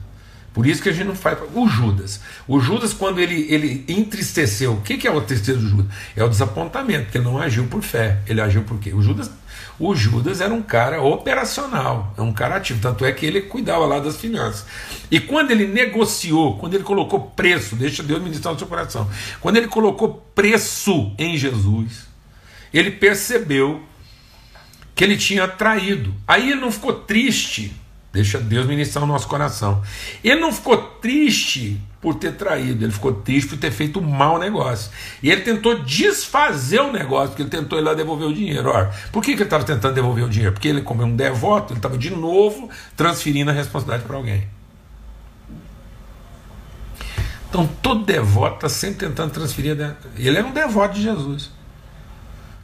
Por 0.53 0.67
isso 0.67 0.83
que 0.83 0.89
a 0.89 0.93
gente 0.93 1.07
não 1.07 1.15
faz. 1.15 1.39
O 1.55 1.67
Judas. 1.67 2.21
O 2.47 2.61
Judas, 2.61 2.93
quando 2.93 3.21
ele, 3.21 3.47
ele 3.49 3.85
entristeceu, 3.89 4.75
o 4.75 4.81
que, 4.83 4.99
que 4.99 5.09
é 5.09 5.11
o 5.11 5.21
tristeza 5.21 5.59
do 5.59 5.69
Judas? 5.69 5.87
É 6.15 6.23
o 6.23 6.29
desapontamento, 6.29 7.05
porque 7.05 7.19
ele 7.19 7.25
não 7.25 7.39
agiu 7.39 7.67
por 7.67 7.83
fé. 7.83 8.19
Ele 8.27 8.41
agiu 8.41 8.63
por 8.63 8.79
quê? 8.79 8.93
O 8.93 9.01
Judas, 9.01 9.31
o 9.79 9.95
Judas 9.95 10.41
era 10.43 10.53
um 10.53 10.63
cara 10.63 11.01
operacional, 11.03 12.13
é 12.19 12.23
um 12.23 12.33
cara 12.33 12.57
ativo. 12.57 12.81
Tanto 12.81 13.05
é 13.05 13.13
que 13.13 13.25
ele 13.25 13.43
cuidava 13.43 13.87
lá 13.87 13.99
das 13.99 14.17
finanças. 14.17 14.67
E 15.11 15.19
quando 15.19 15.53
ele 15.53 15.67
negociou, 15.67 16.59
quando 16.59 16.75
ele 16.75 16.85
colocou 16.85 17.21
preço, 17.21 17.75
deixa 17.75 18.03
Deus 18.03 18.23
ministrar 18.23 18.53
no 18.53 18.59
seu 18.59 18.69
coração, 18.69 19.11
quando 19.41 19.57
ele 19.57 19.69
colocou 19.69 20.23
preço 20.35 21.13
em 21.19 21.37
Jesus, 21.39 22.07
ele 22.75 22.91
percebeu 22.91 23.83
que 24.95 25.03
ele 25.03 25.17
tinha 25.17 25.49
traído. 25.49 26.15
Aí 26.29 26.51
ele 26.51 26.61
não 26.61 26.71
ficou 26.71 26.93
triste 26.93 27.75
Deixa 28.13 28.39
Deus 28.39 28.67
ministrar 28.67 29.03
o 29.05 29.07
nosso 29.07 29.27
coração. 29.27 29.83
Ele 30.23 30.39
não 30.39 30.53
ficou 30.53 30.77
triste 30.77 31.81
por 31.99 32.17
ter 32.17 32.33
traído, 32.33 32.85
ele 32.85 32.93
ficou 32.93 33.15
triste 33.15 33.49
por 33.49 33.59
ter 33.59 33.71
feito 33.71 34.01
um 34.01 34.03
mau 34.03 34.39
negócio. 34.39 34.91
E 35.23 35.31
ele 35.31 35.41
tentou 35.41 35.83
desfazer 35.83 36.81
o 36.81 36.93
negócio, 36.93 37.29
porque 37.29 37.43
ele 37.43 37.51
tentou 37.51 37.79
ir 37.79 37.83
lá 37.83 37.95
devolver 37.95 38.29
o 38.29 38.35
dinheiro. 38.35 38.69
Ora, 38.69 38.93
por 39.11 39.23
que, 39.23 39.33
que 39.33 39.39
ele 39.39 39.45
estava 39.45 39.65
tentando 39.65 39.95
devolver 39.95 40.25
o 40.25 40.29
dinheiro? 40.29 40.53
Porque 40.53 40.69
ele, 40.69 40.83
como 40.83 41.01
é 41.01 41.07
um 41.07 41.17
devoto, 41.17 41.73
ele 41.73 41.79
estava 41.79 41.97
de 41.97 42.11
novo 42.11 42.69
transferindo 42.97 43.51
a 43.51 43.55
responsabilidade 43.55 44.07
para 44.07 44.17
alguém. 44.17 44.47
Então 47.49 47.67
todo 47.81 48.05
devoto 48.05 48.57
está 48.57 48.69
sempre 48.69 49.07
tentando 49.07 49.31
transferir. 49.31 49.77
Ele 50.17 50.37
era 50.37 50.47
um 50.47 50.53
devoto 50.53 50.95
de 50.95 51.03
Jesus. 51.03 51.51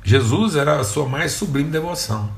Jesus 0.03 0.57
era 0.57 0.81
a 0.81 0.85
sua 0.85 1.09
mais 1.09 1.33
sublime 1.33 1.71
devoção. 1.71 2.31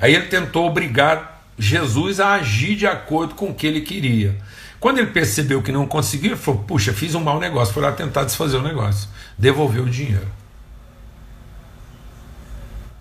Aí 0.00 0.14
ele 0.14 0.26
tentou 0.26 0.66
obrigar 0.66 1.37
Jesus 1.58 2.20
a 2.20 2.34
agir 2.34 2.76
de 2.76 2.86
acordo 2.86 3.34
com 3.34 3.50
o 3.50 3.54
que 3.54 3.66
ele 3.66 3.80
queria. 3.80 4.36
Quando 4.78 4.98
ele 4.98 5.08
percebeu 5.08 5.60
que 5.60 5.72
não 5.72 5.86
conseguia, 5.86 6.30
ele 6.30 6.36
falou: 6.36 6.62
Puxa, 6.62 6.92
fiz 6.92 7.14
um 7.14 7.20
mau 7.20 7.40
negócio. 7.40 7.74
Foi 7.74 7.82
lá 7.82 7.92
tentar 7.92 8.24
desfazer 8.24 8.56
o 8.56 8.62
negócio. 8.62 9.08
Devolveu 9.36 9.84
o 9.84 9.90
dinheiro. 9.90 10.28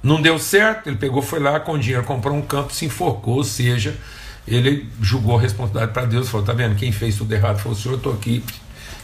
Não 0.01 0.21
deu 0.21 0.39
certo, 0.39 0.87
ele 0.87 0.95
pegou, 0.95 1.21
foi 1.21 1.39
lá 1.39 1.59
com 1.59 1.73
o 1.73 1.79
dinheiro, 1.79 2.03
comprou 2.03 2.35
um 2.35 2.41
campo, 2.41 2.73
se 2.73 2.85
enforcou, 2.85 3.35
ou 3.35 3.43
seja, 3.43 3.97
ele 4.47 4.89
julgou 5.01 5.37
a 5.37 5.41
responsabilidade 5.41 5.91
para 5.91 6.05
Deus, 6.05 6.29
falou: 6.29 6.45
Tá 6.45 6.53
vendo? 6.53 6.75
Quem 6.75 6.91
fez 6.91 7.17
tudo 7.17 7.33
errado 7.33 7.59
foi 7.59 7.71
o 7.71 7.75
senhor, 7.75 7.95
eu 7.95 7.97
estou 7.97 8.13
aqui 8.13 8.43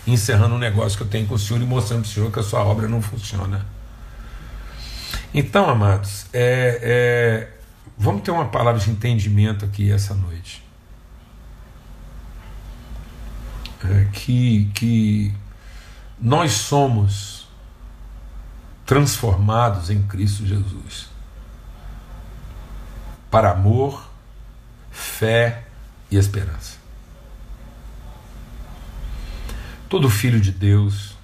encerrando 0.08 0.56
um 0.56 0.60
negócio 0.60 0.98
que 0.98 1.04
eu 1.04 1.08
tenho 1.08 1.28
com 1.28 1.36
o 1.36 1.39
senhor 1.39 1.62
e 1.62 1.66
mostrando 1.66 2.02
para 2.02 2.10
o 2.10 2.12
senhor 2.12 2.32
que 2.32 2.39
a 2.39 2.44
sua 2.44 2.63
obra 2.63 2.88
não 2.88 3.02
funciona. 3.02 3.66
Então, 5.34 5.70
amados, 5.70 6.26
é, 6.32 6.80
é 6.82 7.53
Vamos 7.97 8.23
ter 8.23 8.32
uma 8.32 8.45
palavra 8.45 8.79
de 8.79 8.89
entendimento 8.89 9.65
aqui 9.65 9.91
essa 9.91 10.13
noite. 10.13 10.63
É, 13.84 14.06
que, 14.13 14.71
que 14.73 15.34
nós 16.19 16.53
somos 16.53 17.47
transformados 18.86 19.89
em 19.89 20.01
Cristo 20.03 20.45
Jesus 20.45 21.10
para 23.29 23.51
amor, 23.51 24.10
fé 24.91 25.63
e 26.10 26.17
esperança. 26.17 26.77
Todo 29.89 30.10
filho 30.10 30.39
de 30.39 30.51
Deus 30.51 31.17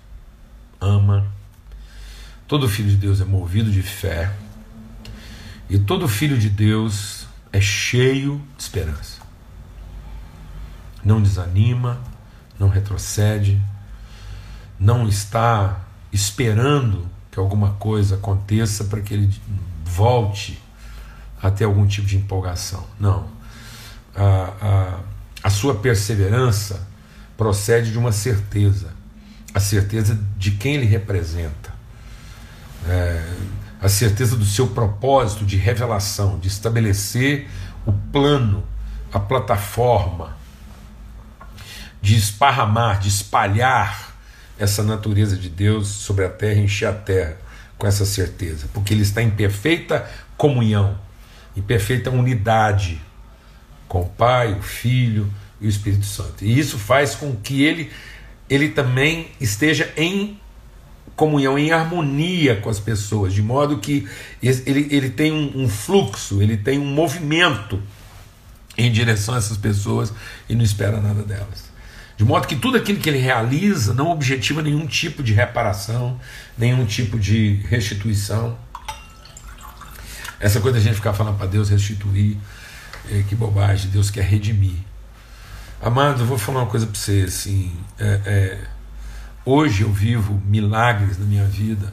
ama, 0.82 1.28
todo 2.48 2.68
filho 2.68 2.90
de 2.90 2.98
Deus 2.98 3.22
é 3.22 3.26
movido 3.26 3.72
de 3.72 3.82
fé 3.82 4.34
e 5.70 5.78
todo 5.78 6.08
filho 6.08 6.38
de 6.38 6.50
Deus 6.50 7.28
é 7.52 7.62
cheio 7.62 8.42
de 8.58 8.64
esperança. 8.64 9.20
Não 11.04 11.22
desanima, 11.22 12.02
não 12.60 12.70
retrocede, 12.70 13.62
não 14.80 15.08
está 15.08 15.80
esperando 16.12 17.08
que 17.32 17.40
alguma 17.40 17.74
coisa 17.74 18.16
aconteça 18.16 18.86
para 18.86 19.02
que 19.02 19.14
ele 19.14 19.34
volte 19.86 20.62
a 21.42 21.50
ter 21.50 21.66
algum 21.66 21.86
tipo 21.86 22.08
de 22.08 22.18
empolgação. 22.18 22.86
Não. 23.00 23.28
A, 24.16 24.54
a, 24.62 25.00
a 25.44 25.50
sua 25.50 25.76
perseverança 25.76 26.88
procede 27.38 27.92
de 27.92 27.98
uma 27.98 28.12
certeza 28.12 29.00
a 29.54 29.60
certeza 29.60 30.20
de 30.38 30.52
quem 30.52 30.76
ele 30.76 30.86
representa. 30.86 31.74
É, 32.88 33.34
a 33.82 33.88
certeza 33.88 34.36
do 34.36 34.46
seu 34.46 34.68
propósito 34.68 35.46
de 35.46 35.56
revelação, 35.56 36.38
de 36.38 36.48
estabelecer 36.48 37.48
o 37.86 37.94
plano, 37.94 38.64
a 39.12 39.20
plataforma, 39.20 40.38
de 42.02 42.16
esparramar, 42.16 43.00
de 43.00 43.08
espalhar 43.08 44.16
essa 44.58 44.84
natureza 44.84 45.38
de 45.38 45.50
Deus 45.50 45.88
sobre 45.88 46.26
a 46.26 46.30
terra, 46.30 46.60
encher 46.60 46.88
a 46.88 46.94
terra 46.94 47.38
com 47.78 47.88
essa 47.88 48.06
certeza, 48.06 48.68
porque 48.74 48.94
ele 48.94 49.04
está 49.04 49.22
em 49.22 49.30
perfeita 49.30 50.10
comunhão, 50.36 51.00
em 51.56 51.62
perfeita 51.62 52.10
unidade 52.10 53.02
com 53.88 54.02
o 54.02 54.10
Pai, 54.10 54.54
o 54.54 54.62
Filho 54.62 55.32
e 55.62 55.66
o 55.66 55.70
Espírito 55.70 56.06
Santo. 56.06 56.44
E 56.44 56.60
isso 56.60 56.78
faz 56.78 57.16
com 57.16 57.36
que 57.36 57.64
ele 57.64 57.92
ele 58.50 58.70
também 58.70 59.32
esteja 59.40 59.94
em 59.96 60.39
comunhão, 61.20 61.60
em 61.60 61.74
harmonia 61.74 62.56
com 62.56 62.70
as 62.70 62.80
pessoas, 62.80 63.34
de 63.34 63.42
modo 63.42 63.80
que 63.80 64.08
ele, 64.42 64.88
ele 64.90 65.10
tem 65.10 65.34
um, 65.34 65.64
um 65.64 65.68
fluxo, 65.68 66.42
ele 66.42 66.56
tem 66.56 66.80
um 66.80 66.86
movimento 66.86 67.84
em 68.78 68.90
direção 68.90 69.36
a 69.36 69.38
essas 69.38 69.58
pessoas 69.58 70.14
e 70.48 70.56
não 70.56 70.64
espera 70.64 71.02
nada 71.02 71.22
delas. 71.24 71.70
De 72.16 72.24
modo 72.24 72.48
que 72.48 72.56
tudo 72.56 72.78
aquilo 72.78 73.00
que 73.00 73.10
ele 73.10 73.18
realiza 73.18 73.94
não 73.94 74.10
objetiva 74.10 74.62
nenhum 74.62 74.88
tipo 74.88 75.22
de 75.22 75.34
reparação, 75.34 76.18
nenhum 76.58 76.86
tipo 76.86 77.20
de 77.20 77.56
restituição. 77.68 78.58
Essa 80.40 80.62
coisa 80.62 80.78
da 80.78 80.84
gente 80.84 80.96
ficar 80.96 81.12
falando 81.12 81.38
para 81.38 81.48
Deus 81.48 81.70
restituir, 81.70 82.38
é, 83.12 83.24
que 83.28 83.36
bobagem, 83.36 83.92
Deus 83.92 84.10
quer 84.10 84.24
redimir. 84.24 84.78
Amado, 85.82 86.22
eu 86.22 86.26
vou 86.26 86.38
falar 86.38 86.62
uma 86.62 86.70
coisa 86.70 86.86
para 86.86 86.98
você 86.98 87.26
assim. 87.28 87.74
É, 87.98 88.22
é, 88.26 88.58
Hoje 89.52 89.82
eu 89.82 89.92
vivo 89.92 90.40
milagres 90.46 91.18
na 91.18 91.26
minha 91.26 91.46
vida 91.46 91.92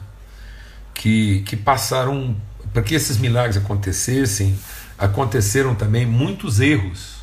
que, 0.93 1.41
que 1.41 1.57
passaram. 1.57 2.39
Para 2.71 2.83
que 2.83 2.93
esses 2.93 3.17
milagres 3.17 3.57
acontecessem, 3.57 4.55
aconteceram 4.95 5.73
também 5.73 6.05
muitos 6.05 6.59
erros, 6.59 7.15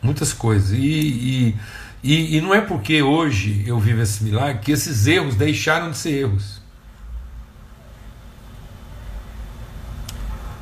muitas 0.00 0.32
coisas. 0.32 0.70
E, 0.70 0.78
e, 0.80 1.56
e, 2.02 2.38
e 2.38 2.40
não 2.40 2.54
é 2.54 2.62
porque 2.62 3.02
hoje 3.02 3.62
eu 3.66 3.78
vivo 3.78 4.00
esse 4.00 4.24
milagre 4.24 4.62
que 4.62 4.72
esses 4.72 5.06
erros 5.06 5.34
deixaram 5.34 5.90
de 5.90 5.98
ser 5.98 6.12
erros. 6.12 6.62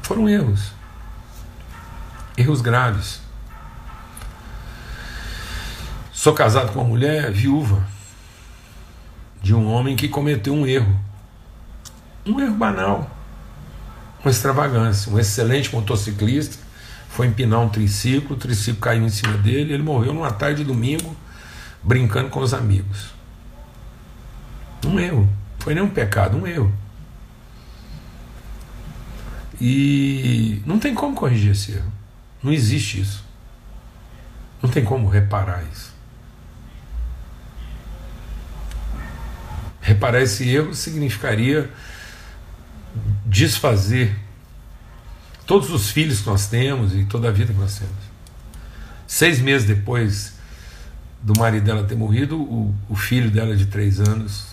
Foram 0.02 0.28
erros. 0.28 0.72
Erros 2.36 2.60
graves. 2.60 3.20
Sou 6.12 6.34
casado 6.34 6.72
com 6.72 6.80
uma 6.80 6.88
mulher 6.88 7.30
viúva 7.30 7.96
de 9.42 9.54
um 9.54 9.66
homem 9.70 9.96
que 9.96 10.08
cometeu 10.08 10.52
um 10.54 10.66
erro. 10.66 10.98
Um 12.26 12.40
erro 12.40 12.54
banal. 12.54 13.10
Uma 14.22 14.30
extravagância. 14.30 15.12
Um 15.12 15.18
excelente 15.18 15.74
motociclista 15.74 16.58
foi 17.08 17.26
empinar 17.26 17.60
um 17.60 17.68
triciclo, 17.68 18.36
o 18.36 18.38
triciclo 18.38 18.80
caiu 18.80 19.04
em 19.04 19.08
cima 19.08 19.36
dele, 19.38 19.72
ele 19.72 19.82
morreu 19.82 20.12
numa 20.12 20.30
tarde 20.30 20.62
de 20.62 20.64
domingo, 20.64 21.16
brincando 21.82 22.28
com 22.28 22.40
os 22.40 22.54
amigos. 22.54 23.12
Um 24.86 25.00
erro. 25.00 25.28
Foi 25.58 25.74
nem 25.74 25.82
um 25.82 25.88
pecado, 25.88 26.36
um 26.36 26.46
erro. 26.46 26.72
E 29.60 30.62
não 30.64 30.78
tem 30.78 30.94
como 30.94 31.16
corrigir 31.16 31.52
esse 31.52 31.72
erro. 31.72 31.92
Não 32.42 32.52
existe 32.52 33.00
isso. 33.00 33.24
Não 34.62 34.70
tem 34.70 34.84
como 34.84 35.08
reparar 35.08 35.64
isso. 35.72 35.97
Reparar 39.88 40.20
esse 40.20 40.46
erro 40.46 40.74
significaria 40.74 41.70
desfazer 43.24 44.14
todos 45.46 45.70
os 45.70 45.88
filhos 45.88 46.20
que 46.20 46.26
nós 46.26 46.46
temos 46.46 46.94
e 46.94 47.06
toda 47.06 47.28
a 47.28 47.30
vida 47.30 47.54
que 47.54 47.58
nós 47.58 47.78
temos. 47.78 47.96
Seis 49.06 49.40
meses 49.40 49.66
depois 49.66 50.34
do 51.22 51.32
marido 51.38 51.64
dela 51.64 51.84
ter 51.84 51.96
morrido, 51.96 52.38
o, 52.38 52.74
o 52.86 52.94
filho 52.94 53.30
dela 53.30 53.56
de 53.56 53.64
três 53.64 53.98
anos 53.98 54.48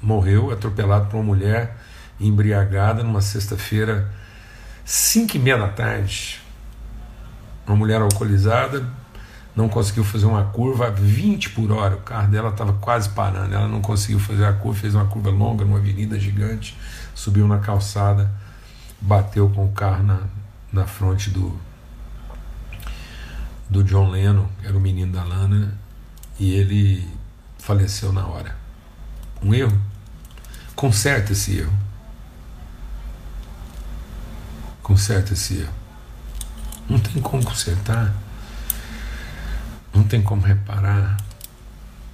morreu, 0.00 0.50
atropelado 0.50 1.10
por 1.10 1.18
uma 1.18 1.24
mulher 1.24 1.76
embriagada 2.18 3.02
numa 3.02 3.20
sexta-feira, 3.20 4.10
cinco 4.82 5.36
e 5.36 5.38
meia 5.38 5.58
da 5.58 5.68
tarde. 5.68 6.40
Uma 7.66 7.76
mulher 7.76 8.00
alcoolizada, 8.00 8.88
não 9.58 9.68
conseguiu 9.68 10.04
fazer 10.04 10.24
uma 10.24 10.44
curva 10.44 10.86
a 10.86 10.90
20 10.90 11.50
por 11.50 11.72
hora. 11.72 11.96
O 11.96 12.00
carro 12.02 12.30
dela 12.30 12.50
estava 12.50 12.74
quase 12.74 13.08
parando. 13.08 13.52
Ela 13.52 13.66
não 13.66 13.80
conseguiu 13.80 14.20
fazer 14.20 14.44
a 14.44 14.52
curva, 14.52 14.78
fez 14.78 14.94
uma 14.94 15.06
curva 15.06 15.30
longa 15.30 15.64
numa 15.64 15.78
avenida 15.78 16.16
gigante, 16.16 16.78
subiu 17.12 17.48
na 17.48 17.58
calçada, 17.58 18.30
bateu 19.00 19.50
com 19.50 19.64
o 19.64 19.72
carro 19.72 20.04
na, 20.04 20.20
na 20.72 20.86
fronte 20.86 21.30
do, 21.30 21.58
do 23.68 23.82
John 23.82 24.10
Lennon, 24.10 24.46
que 24.60 24.68
era 24.68 24.76
o 24.76 24.80
menino 24.80 25.12
da 25.12 25.24
Lana, 25.24 25.76
e 26.38 26.52
ele 26.52 27.08
faleceu 27.58 28.12
na 28.12 28.24
hora. 28.28 28.54
Um 29.42 29.52
erro? 29.52 29.76
Conserta 30.76 31.32
esse 31.32 31.58
erro. 31.58 31.76
Conserta 34.84 35.32
esse 35.32 35.62
erro. 35.62 35.74
Não 36.88 37.00
tem 37.00 37.20
como 37.20 37.44
consertar. 37.44 38.14
Não 39.98 40.04
tem 40.04 40.22
como 40.22 40.40
reparar. 40.40 41.16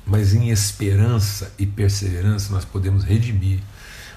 Mas 0.07 0.33
em 0.33 0.49
esperança 0.49 1.53
e 1.59 1.67
perseverança 1.67 2.51
nós 2.51 2.65
podemos 2.65 3.05
redimir. 3.05 3.61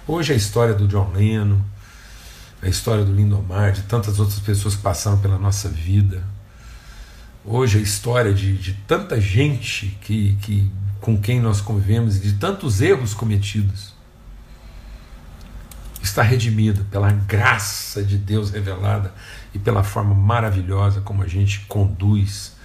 Hoje 0.08 0.32
a 0.32 0.36
história 0.38 0.74
do 0.74 0.88
John 0.88 1.12
Lennon, 1.14 1.60
a 2.62 2.70
história 2.70 3.04
do 3.04 3.14
Lindomar, 3.14 3.74
de 3.74 3.82
tantas 3.82 4.20
outras 4.20 4.40
pessoas 4.40 4.76
que 4.78 4.82
passaram 4.82 5.20
pela 5.20 5.38
nossa 5.38 5.68
vida. 5.68 6.24
Hoje 7.44 7.78
a 7.78 7.82
história 7.82 8.34
de, 8.34 8.58
de 8.58 8.74
tanta 8.88 9.20
gente 9.20 9.98
que, 10.00 10.38
que 10.42 10.72
com 11.02 11.18
quem 11.18 11.42
nós 11.42 11.60
convivemos 11.60 12.16
e 12.16 12.20
de 12.22 12.34
tantos 12.34 12.80
erros 12.80 13.14
cometidos 13.14 13.94
está 16.02 16.22
redimida 16.22 16.86
pela 16.90 17.12
graça 17.12 18.02
de 18.02 18.18
Deus 18.18 18.50
revelada 18.50 19.14
e 19.54 19.60
pela 19.60 19.84
forma 19.84 20.16
maravilhosa 20.16 21.02
como 21.02 21.22
a 21.22 21.28
gente 21.28 21.60
conduz 21.68 22.56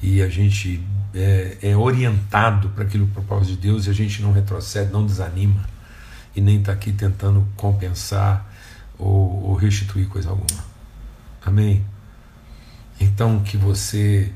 e 0.00 0.22
a 0.22 0.28
gente 0.28 0.84
é, 1.14 1.58
é 1.62 1.76
orientado 1.76 2.68
para 2.70 2.84
aquilo 2.84 3.06
propósito 3.08 3.56
de 3.56 3.68
Deus 3.68 3.86
e 3.86 3.90
a 3.90 3.92
gente 3.92 4.22
não 4.22 4.32
retrocede, 4.32 4.92
não 4.92 5.04
desanima 5.04 5.68
e 6.34 6.40
nem 6.40 6.60
está 6.60 6.72
aqui 6.72 6.92
tentando 6.92 7.46
compensar 7.56 8.46
ou, 8.98 9.44
ou 9.44 9.54
restituir 9.54 10.08
coisa 10.08 10.30
alguma. 10.30 10.64
Amém? 11.44 11.84
Então 13.00 13.40
que 13.40 13.56
você 13.56 14.32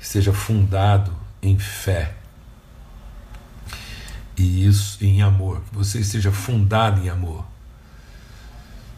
esteja 0.00 0.32
fundado 0.32 1.12
em 1.42 1.58
fé 1.58 2.14
e 4.36 4.66
isso 4.66 5.04
em 5.04 5.22
amor, 5.22 5.60
que 5.68 5.74
você 5.74 6.00
esteja 6.00 6.32
fundado 6.32 7.00
em 7.04 7.08
amor 7.08 7.44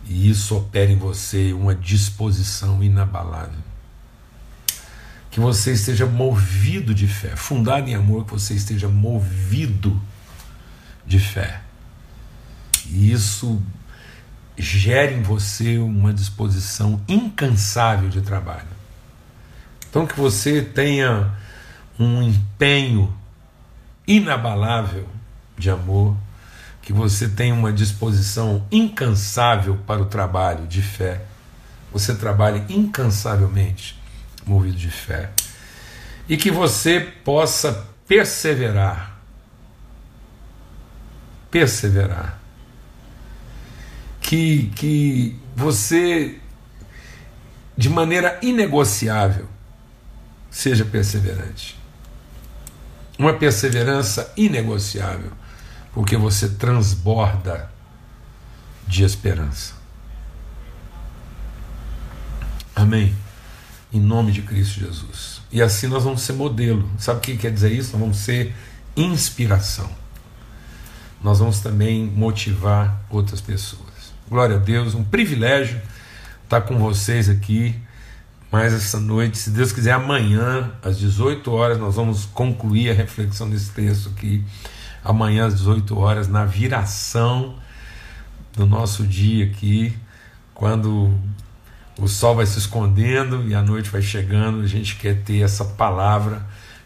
e 0.07 0.29
isso 0.29 0.57
opere 0.57 0.93
em 0.93 0.99
você 0.99 1.53
uma 1.53 1.75
disposição 1.75 2.83
inabalável. 2.83 3.74
Que 5.35 5.41
você 5.41 5.73
esteja 5.73 6.07
movido 6.07 6.95
de 6.95 7.09
fé, 7.09 7.35
fundado 7.35 7.91
em 7.91 7.95
amor, 7.97 8.25
que 8.25 8.31
você 8.31 8.55
esteja 8.55 8.87
movido 8.89 10.01
de 11.05 11.19
fé. 11.19 11.61
E 12.87 13.11
isso 13.11 13.61
gere 14.57 15.13
em 15.13 15.23
você 15.23 15.79
uma 15.79 16.15
disposição 16.15 17.01
incansável 17.09 18.09
de 18.09 18.21
trabalho. 18.21 18.69
Então, 19.91 20.07
que 20.07 20.15
você 20.15 20.63
tenha 20.63 21.35
um 21.99 22.23
empenho 22.23 23.13
inabalável 24.07 25.09
de 25.59 25.69
amor, 25.69 26.17
que 26.81 26.93
você 26.93 27.29
tenha 27.29 27.57
uma 27.57 27.73
disposição 27.73 28.65
incansável 28.71 29.79
para 29.85 30.01
o 30.01 30.07
trabalho 30.07 30.65
de 30.69 30.81
fé, 30.81 31.25
você 31.93 32.15
trabalhe 32.15 32.63
incansavelmente 32.69 34.04
movido 34.47 34.77
de 34.77 34.91
fé, 34.91 35.31
e 36.29 36.37
que 36.37 36.51
você 36.51 37.01
possa 37.01 37.87
perseverar. 38.07 39.19
Perseverar. 41.51 42.39
Que, 44.21 44.73
que 44.75 45.39
você, 45.55 46.39
de 47.77 47.89
maneira 47.89 48.39
inegociável, 48.43 49.49
seja 50.51 50.85
perseverante. 50.85 51.79
Uma 53.19 53.35
perseverança 53.35 54.33
inegociável 54.37 55.31
porque 55.95 56.17
você 56.17 56.49
transborda 56.49 57.71
de 58.87 59.05
esperança. 59.05 59.75
Amém? 62.75 63.15
Em 63.95 64.01
nome 64.01 64.33
de 64.33 64.43
Cristo 64.43 64.81
Jesus. 64.81 65.41
E 65.53 65.63
assim 65.63 65.87
nós 65.87 66.03
vamos 66.03 66.21
ser 66.23 66.33
modelo. 66.33 66.91
Sabe 66.99 67.19
o 67.19 67.21
que 67.23 67.37
quer 67.37 67.53
dizer 67.53 67.73
isso? 67.73 67.93
Nós 67.93 68.01
vamos 68.01 68.17
ser 68.19 68.55
inspiração. 68.97 69.89
Nós 71.23 71.39
vamos 71.39 71.61
também 71.61 72.05
motivar 72.05 73.03
outras 73.09 73.41
pessoas. 73.41 74.13
Glória 74.29 74.57
a 74.57 74.59
Deus, 74.59 74.95
um 74.95 75.05
privilégio 75.05 75.81
estar 76.43 76.63
com 76.63 76.77
vocês 76.77 77.29
aqui 77.29 77.75
mais 78.51 78.73
essa 78.73 79.01
noite. 79.01 79.39
Se 79.39 79.51
Deus 79.51 79.73
quiser, 79.73 79.93
amanhã, 79.93 80.73
às 80.83 80.99
18 80.99 81.51
horas, 81.53 81.79
nós 81.79 81.95
vamos 81.95 82.25
concluir 82.27 82.91
a 82.91 82.95
reflexão 82.95 83.49
desse 83.49 83.71
texto 83.71 84.11
aqui 84.11 84.45
amanhã 85.05 85.47
às 85.47 85.55
18 85.57 85.99
horas, 85.99 86.29
na 86.29 86.45
viração 86.45 87.57
do 88.57 88.65
nosso 88.65 89.07
dia 89.07 89.45
aqui, 89.45 89.97
quando 90.55 91.13
o 91.99 92.09
sol 92.09 92.37
vai 92.37 92.47
se 92.47 92.59
escondendo 92.59 93.49
e 93.49 93.55
a 93.55 93.63
noite 93.63 93.89
vai 93.91 94.03
chegando, 94.03 94.63
a 94.63 94.67
gente 94.67 94.97
quer 94.97 95.23
ter 95.23 95.43
essa 95.43 95.65
palavra 95.65 96.45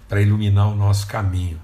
para 0.09 0.20
iluminar 0.20 0.68
o 0.68 0.74
nosso 0.74 1.06
caminho. 1.06 1.59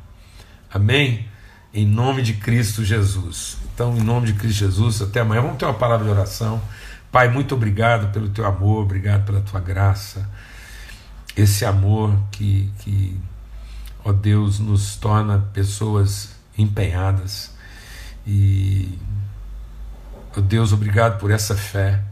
Amém? 0.73 1.29
Em 1.73 1.87
nome 1.87 2.23
de 2.23 2.35
Cristo 2.35 2.85
Jesus. 2.85 3.59
Então, 3.75 3.97
em 3.97 4.03
nome 4.03 4.29
de 4.29 4.35
Cristo 4.35 4.61
Jesus, 4.61 5.03
até 5.03 5.21
amanhã. 5.21 5.43
Vamos 5.43 5.59
ter 5.59 5.65
uma 5.65 5.75
palavra 5.75 6.05
de 6.07 6.11
oração. 6.11 6.61
Pai, 7.11 7.29
muito 7.29 7.55
obrigado 7.55 8.13
pelo 8.13 8.29
teu 8.29 8.47
amor, 8.47 8.83
obrigado 8.83 9.25
pela 9.25 9.41
tua 9.41 9.61
graça. 9.61 10.29
Esse 11.37 11.65
amor 11.65 12.17
que, 12.31 12.71
que 12.79 13.19
ó 14.05 14.13
Deus, 14.13 14.59
nos 14.59 14.97
torna 14.97 15.39
pessoas 15.53 16.31
empenhadas. 16.57 17.51
E, 18.27 18.99
oh 20.37 20.41
Deus, 20.41 20.73
obrigado 20.73 21.19
por 21.19 21.31
essa 21.31 21.57
fé 21.57 22.03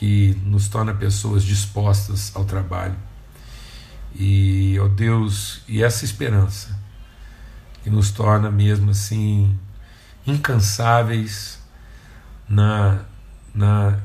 que 0.00 0.34
nos 0.46 0.66
torna 0.66 0.94
pessoas 0.94 1.44
dispostas 1.44 2.32
ao 2.34 2.46
trabalho. 2.46 2.96
E, 4.14 4.78
ó 4.80 4.86
oh 4.86 4.88
Deus, 4.88 5.60
e 5.68 5.82
essa 5.82 6.06
esperança 6.06 6.74
que 7.84 7.90
nos 7.90 8.10
torna 8.10 8.50
mesmo 8.50 8.92
assim 8.92 9.54
incansáveis 10.26 11.58
na, 12.48 13.04
na 13.54 13.98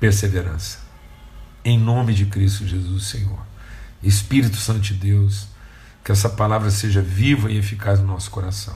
perseverança. 0.00 0.80
Em 1.64 1.78
nome 1.78 2.12
de 2.12 2.26
Cristo 2.26 2.66
Jesus, 2.66 3.04
Senhor. 3.04 3.38
Espírito 4.02 4.56
Santo 4.56 4.80
de 4.80 4.94
Deus, 4.94 5.46
que 6.02 6.10
essa 6.10 6.28
palavra 6.28 6.72
seja 6.72 7.00
viva 7.00 7.48
e 7.48 7.58
eficaz 7.58 8.00
no 8.00 8.08
nosso 8.08 8.28
coração. 8.28 8.74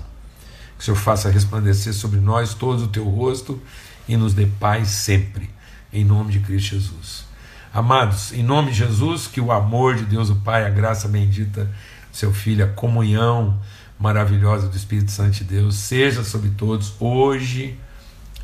Que 0.77 0.83
o 0.83 0.85
Senhor 0.85 0.97
faça 0.97 1.29
resplandecer 1.29 1.93
sobre 1.93 2.21
nós 2.21 2.55
todo 2.55 2.85
o 2.85 2.89
teu 2.89 3.09
rosto 3.09 3.61
e 4.07 4.17
nos 4.17 4.33
dê 4.33 4.47
paz 4.47 4.91
sempre, 4.91 5.58
em 5.93 6.05
nome 6.05 6.33
de 6.33 6.41
Cristo 6.41 6.75
Jesus. 6.75 7.25
Amados, 7.73 8.33
em 8.33 8.43
nome 8.43 8.71
de 8.71 8.79
Jesus, 8.79 9.27
que 9.27 9.41
o 9.41 9.53
amor 9.53 9.95
de 9.95 10.05
Deus 10.05 10.31
o 10.31 10.37
Pai, 10.37 10.65
a 10.65 10.71
graça 10.71 11.07
bendita 11.07 11.65
do 11.65 12.17
seu 12.17 12.33
Filho, 12.33 12.65
a 12.65 12.69
comunhão 12.69 13.61
maravilhosa 13.99 14.69
do 14.69 14.77
Espírito 14.77 15.11
Santo 15.11 15.33
de 15.33 15.45
Deus 15.45 15.75
seja 15.75 16.23
sobre 16.25 16.51
todos, 16.51 16.95
hoje 16.99 17.79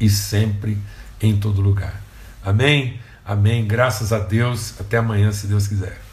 e 0.01 0.11
sempre, 0.11 0.79
em 1.21 1.37
todo 1.37 1.61
lugar. 1.61 2.03
Amém? 2.45 3.01
Amém. 3.25 3.67
Graças 3.67 4.13
a 4.13 4.19
Deus. 4.19 4.75
Até 4.79 4.99
amanhã, 4.99 5.33
se 5.33 5.47
Deus 5.47 5.67
quiser. 5.67 6.04